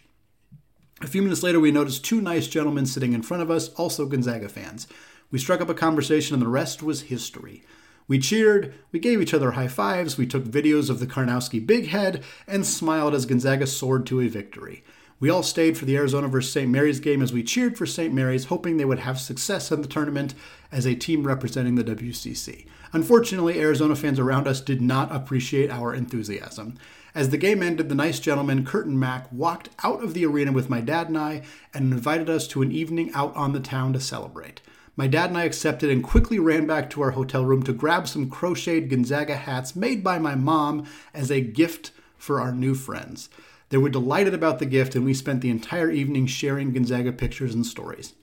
A 1.00 1.06
few 1.06 1.22
minutes 1.22 1.44
later, 1.44 1.60
we 1.60 1.70
noticed 1.70 2.04
two 2.04 2.20
nice 2.20 2.48
gentlemen 2.48 2.86
sitting 2.86 3.12
in 3.12 3.22
front 3.22 3.42
of 3.42 3.50
us, 3.50 3.68
also 3.74 4.06
Gonzaga 4.06 4.48
fans. 4.48 4.88
We 5.30 5.38
struck 5.38 5.60
up 5.60 5.68
a 5.68 5.74
conversation, 5.74 6.34
and 6.34 6.42
the 6.42 6.48
rest 6.48 6.82
was 6.82 7.02
history. 7.02 7.62
We 8.08 8.18
cheered, 8.18 8.74
we 8.90 8.98
gave 8.98 9.20
each 9.20 9.34
other 9.34 9.52
high 9.52 9.68
fives, 9.68 10.16
we 10.16 10.26
took 10.26 10.44
videos 10.44 10.88
of 10.88 10.98
the 10.98 11.06
Karnowski 11.06 11.64
big 11.64 11.88
head, 11.88 12.24
and 12.46 12.66
smiled 12.66 13.14
as 13.14 13.26
Gonzaga 13.26 13.66
soared 13.66 14.06
to 14.06 14.22
a 14.22 14.28
victory. 14.28 14.82
We 15.20 15.30
all 15.30 15.42
stayed 15.42 15.76
for 15.76 15.84
the 15.84 15.96
Arizona 15.96 16.28
vs. 16.28 16.52
St. 16.52 16.70
Mary's 16.70 17.00
game 17.00 17.22
as 17.22 17.32
we 17.32 17.42
cheered 17.42 17.76
for 17.76 17.86
St. 17.86 18.14
Mary's, 18.14 18.46
hoping 18.46 18.76
they 18.76 18.84
would 18.84 19.00
have 19.00 19.20
success 19.20 19.70
in 19.70 19.82
the 19.82 19.88
tournament 19.88 20.32
as 20.72 20.86
a 20.86 20.94
team 20.94 21.26
representing 21.26 21.74
the 21.74 21.84
WCC. 21.84 22.66
Unfortunately, 22.92 23.60
Arizona 23.60 23.94
fans 23.94 24.18
around 24.18 24.46
us 24.46 24.60
did 24.60 24.80
not 24.80 25.14
appreciate 25.14 25.70
our 25.70 25.92
enthusiasm. 25.92 26.78
As 27.14 27.30
the 27.30 27.36
game 27.36 27.62
ended, 27.62 27.88
the 27.88 27.94
nice 27.94 28.20
gentleman, 28.20 28.64
Curtin 28.64 28.98
Mack, 28.98 29.30
walked 29.32 29.70
out 29.82 30.04
of 30.04 30.14
the 30.14 30.24
arena 30.24 30.52
with 30.52 30.70
my 30.70 30.80
dad 30.80 31.08
and 31.08 31.18
I 31.18 31.42
and 31.74 31.92
invited 31.92 32.30
us 32.30 32.46
to 32.48 32.62
an 32.62 32.70
evening 32.70 33.10
out 33.12 33.34
on 33.34 33.52
the 33.52 33.60
town 33.60 33.92
to 33.94 34.00
celebrate. 34.00 34.60
My 34.98 35.06
dad 35.06 35.30
and 35.30 35.38
I 35.38 35.44
accepted 35.44 35.90
and 35.90 36.02
quickly 36.02 36.40
ran 36.40 36.66
back 36.66 36.90
to 36.90 37.02
our 37.02 37.12
hotel 37.12 37.44
room 37.44 37.62
to 37.62 37.72
grab 37.72 38.08
some 38.08 38.28
crocheted 38.28 38.90
Gonzaga 38.90 39.36
hats 39.36 39.76
made 39.76 40.02
by 40.02 40.18
my 40.18 40.34
mom 40.34 40.88
as 41.14 41.30
a 41.30 41.40
gift 41.40 41.92
for 42.16 42.40
our 42.40 42.50
new 42.50 42.74
friends. 42.74 43.30
They 43.68 43.76
were 43.76 43.90
delighted 43.90 44.34
about 44.34 44.58
the 44.58 44.66
gift, 44.66 44.96
and 44.96 45.04
we 45.04 45.14
spent 45.14 45.40
the 45.40 45.50
entire 45.50 45.88
evening 45.88 46.26
sharing 46.26 46.72
Gonzaga 46.72 47.12
pictures 47.12 47.54
and 47.54 47.64
stories. 47.64 48.14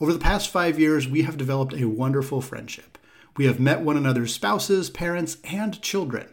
Over 0.00 0.12
the 0.12 0.18
past 0.18 0.50
five 0.50 0.78
years, 0.78 1.08
we 1.08 1.22
have 1.22 1.38
developed 1.38 1.72
a 1.72 1.88
wonderful 1.88 2.42
friendship. 2.42 2.98
We 3.38 3.46
have 3.46 3.58
met 3.58 3.80
one 3.80 3.96
another's 3.96 4.34
spouses, 4.34 4.90
parents, 4.90 5.38
and 5.44 5.80
children. 5.80 6.28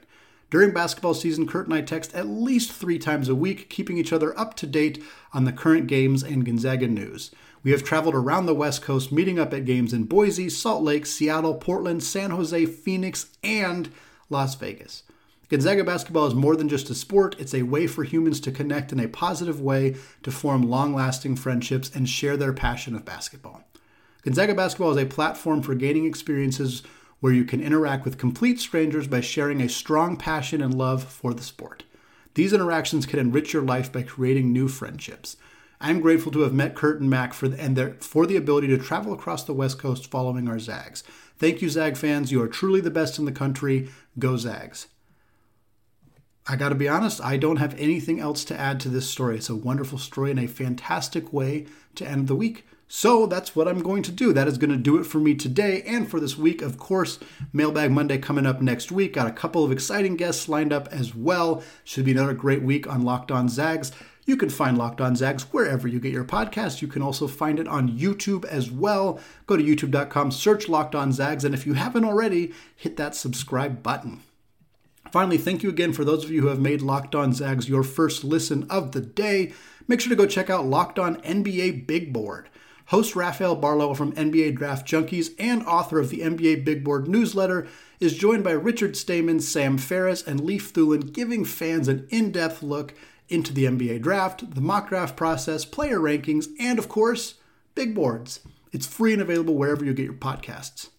During 0.49 0.73
basketball 0.73 1.13
season, 1.13 1.47
Kurt 1.47 1.67
and 1.67 1.73
I 1.73 1.83
text 1.83 2.13
at 2.13 2.27
least 2.27 2.73
three 2.73 2.99
times 2.99 3.29
a 3.29 3.35
week, 3.35 3.69
keeping 3.69 3.97
each 3.97 4.11
other 4.11 4.37
up 4.37 4.55
to 4.57 4.67
date 4.67 5.01
on 5.31 5.45
the 5.45 5.53
current 5.53 5.87
games 5.87 6.21
and 6.21 6.45
Gonzaga 6.45 6.89
news. 6.89 7.31
We 7.63 7.72
have 7.72 7.84
traveled 7.84 8.15
around 8.15 8.45
the 8.45 8.56
West 8.56 8.82
Coast, 8.82 9.12
meeting 9.12 9.38
up 9.38 9.54
at 9.54 9.65
games 9.65 9.93
in 9.93 10.06
Boise, 10.06 10.50
Salt 10.50 10.84
Lake, 10.84 11.06
Seattle, 11.06 11.56
Portland, 11.56 12.04
San 12.04 12.32
Jose, 12.32 12.65
Phoenix, 12.65 13.28
and 13.43 13.91
Las 14.30 14.56
Vegas. 14.56 15.04
Gonzaga 15.50 15.84
basketball 15.84 16.28
is 16.28 16.36
more 16.36 16.56
than 16.56 16.69
just 16.69 16.91
a 16.91 16.95
sport, 16.95 17.36
it's 17.39 17.56
a 17.56 17.63
way 17.63 17.88
for 17.88 18.04
humans 18.04 18.39
to 18.41 18.52
connect 18.52 18.91
in 18.91 19.00
a 19.00 19.08
positive 19.08 19.60
way 19.60 19.95
to 20.22 20.32
form 20.32 20.62
long 20.62 20.93
lasting 20.93 21.36
friendships 21.36 21.89
and 21.93 22.08
share 22.08 22.38
their 22.38 22.54
passion 22.54 22.95
of 22.95 23.04
basketball. 23.04 23.63
Gonzaga 24.22 24.54
basketball 24.54 24.91
is 24.91 25.04
a 25.04 25.08
platform 25.08 25.63
for 25.63 25.74
gaining 25.74 26.06
experiences 26.06 26.84
where 27.19 27.34
you 27.34 27.43
can 27.45 27.62
interact 27.62 28.06
with 28.06 28.19
complete 28.19 28.60
strangers 28.60 29.08
by 29.08 29.22
sharing 29.22 29.60
a 29.60 29.67
strong 29.67 30.15
passion 30.15 30.62
and 30.62 30.74
love 30.74 31.04
for 31.04 31.34
the 31.34 31.41
sport. 31.41 31.84
These 32.36 32.54
interactions 32.54 33.08
can 33.08 33.19
enrich 33.19 33.52
your 33.52 33.63
life 33.63 33.91
by 33.91 34.04
creating 34.04 34.54
new 34.54 34.67
friendships. 34.67 35.36
I'm 35.81 36.01
grateful 36.01 36.31
to 36.33 36.41
have 36.41 36.53
met 36.53 36.75
Kurt 36.75 36.99
and 36.99 37.09
Mac 37.09 37.33
for 37.33 37.47
the, 37.47 37.59
and 37.59 37.75
their, 37.75 37.93
for 38.01 38.25
the 38.25 38.35
ability 38.35 38.67
to 38.67 38.77
travel 38.77 39.13
across 39.13 39.43
the 39.45 39.53
West 39.53 39.79
Coast 39.79 40.11
following 40.11 40.49
our 40.49 40.59
Zags. 40.59 41.03
Thank 41.37 41.61
you, 41.61 41.69
Zag 41.69 41.95
fans. 41.95 42.31
You 42.31 42.41
are 42.41 42.49
truly 42.49 42.81
the 42.81 42.91
best 42.91 43.17
in 43.17 43.25
the 43.25 43.31
country. 43.31 43.89
Go 44.17 44.35
Zags. 44.35 44.87
I 46.47 46.55
got 46.55 46.69
to 46.69 46.75
be 46.75 46.89
honest, 46.89 47.23
I 47.23 47.37
don't 47.37 47.57
have 47.57 47.79
anything 47.79 48.19
else 48.19 48.43
to 48.45 48.59
add 48.59 48.79
to 48.81 48.89
this 48.89 49.09
story. 49.09 49.37
It's 49.37 49.49
a 49.49 49.55
wonderful 49.55 49.99
story 49.99 50.31
and 50.31 50.39
a 50.39 50.47
fantastic 50.47 51.31
way 51.31 51.67
to 51.95 52.07
end 52.07 52.27
the 52.27 52.35
week. 52.35 52.65
So 52.91 53.27
that's 53.27 53.55
what 53.55 53.67
I'm 53.67 53.83
going 53.83 54.01
to 54.01 54.11
do. 54.11 54.33
That 54.33 54.47
is 54.47 54.57
going 54.57 54.71
to 54.71 54.77
do 54.77 54.97
it 54.97 55.03
for 55.03 55.19
me 55.19 55.35
today 55.35 55.83
and 55.83 56.09
for 56.09 56.19
this 56.19 56.39
week. 56.39 56.63
Of 56.63 56.79
course, 56.79 57.19
Mailbag 57.53 57.91
Monday 57.91 58.17
coming 58.17 58.47
up 58.47 58.61
next 58.61 58.91
week. 58.91 59.13
Got 59.13 59.27
a 59.27 59.31
couple 59.31 59.63
of 59.63 59.71
exciting 59.71 60.15
guests 60.15 60.49
lined 60.49 60.73
up 60.73 60.87
as 60.87 61.13
well. 61.13 61.63
Should 61.83 62.05
be 62.05 62.13
another 62.13 62.33
great 62.33 62.63
week 62.63 62.87
on 62.87 63.03
Locked 63.03 63.31
On 63.31 63.47
Zags. 63.47 63.91
You 64.29 64.37
can 64.37 64.51
find 64.51 64.77
Locked 64.77 65.01
On 65.01 65.15
Zags 65.15 65.51
wherever 65.51 65.87
you 65.87 65.99
get 65.99 66.13
your 66.13 66.23
podcast. 66.23 66.83
You 66.83 66.87
can 66.87 67.01
also 67.01 67.27
find 67.27 67.59
it 67.59 67.67
on 67.67 67.97
YouTube 67.97 68.45
as 68.45 68.69
well. 68.69 69.19
Go 69.47 69.57
to 69.57 69.63
youtube.com, 69.63 70.29
search 70.29 70.69
Locked 70.69 70.93
On 70.93 71.11
Zags, 71.11 71.43
and 71.43 71.55
if 71.55 71.65
you 71.65 71.73
haven't 71.73 72.05
already, 72.05 72.53
hit 72.75 72.95
that 72.97 73.15
subscribe 73.15 73.81
button. 73.81 74.21
Finally, 75.11 75.39
thank 75.39 75.63
you 75.63 75.69
again 75.69 75.93
for 75.93 76.05
those 76.05 76.23
of 76.23 76.29
you 76.29 76.41
who 76.41 76.47
have 76.49 76.59
made 76.59 76.83
Locked 76.83 77.15
On 77.15 77.33
Zags 77.33 77.67
your 77.67 77.81
first 77.81 78.23
listen 78.23 78.67
of 78.69 78.91
the 78.91 79.01
day. 79.01 79.51
Make 79.87 79.99
sure 79.99 80.11
to 80.11 80.15
go 80.15 80.27
check 80.27 80.47
out 80.47 80.67
Locked 80.67 80.99
On 80.99 81.15
NBA 81.23 81.87
Big 81.87 82.13
Board. 82.13 82.49
Host 82.89 83.15
Rafael 83.15 83.55
Barlow 83.55 83.95
from 83.95 84.13
NBA 84.13 84.57
Draft 84.57 84.87
Junkies 84.87 85.33
and 85.39 85.65
author 85.65 85.99
of 85.99 86.11
the 86.11 86.19
NBA 86.19 86.63
Big 86.63 86.83
Board 86.83 87.07
newsletter 87.07 87.67
is 87.99 88.15
joined 88.15 88.43
by 88.43 88.51
Richard 88.51 88.95
Stayman, 88.95 89.39
Sam 89.39 89.79
Ferris, 89.79 90.21
and 90.21 90.39
Leif 90.39 90.71
Thulin, 90.71 91.11
giving 91.11 91.45
fans 91.45 91.87
an 91.87 92.07
in 92.11 92.31
depth 92.31 92.61
look 92.61 92.93
into 93.29 93.53
the 93.53 93.65
NBA 93.65 94.01
draft, 94.01 94.53
the 94.55 94.61
mock 94.61 94.89
draft 94.89 95.15
process, 95.15 95.63
player 95.63 95.99
rankings, 95.99 96.47
and 96.59 96.77
of 96.79 96.89
course, 96.89 97.35
big 97.75 97.95
boards. 97.95 98.41
It's 98.71 98.87
free 98.87 99.13
and 99.13 99.21
available 99.21 99.55
wherever 99.55 99.85
you 99.85 99.93
get 99.93 100.05
your 100.05 100.13
podcasts. 100.13 100.89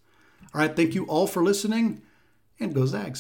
All 0.55 0.61
right, 0.61 0.75
thank 0.75 0.95
you 0.95 1.05
all 1.05 1.27
for 1.27 1.45
listening, 1.45 2.03
and 2.59 2.75
go 2.75 2.87
Zags. 2.87 3.19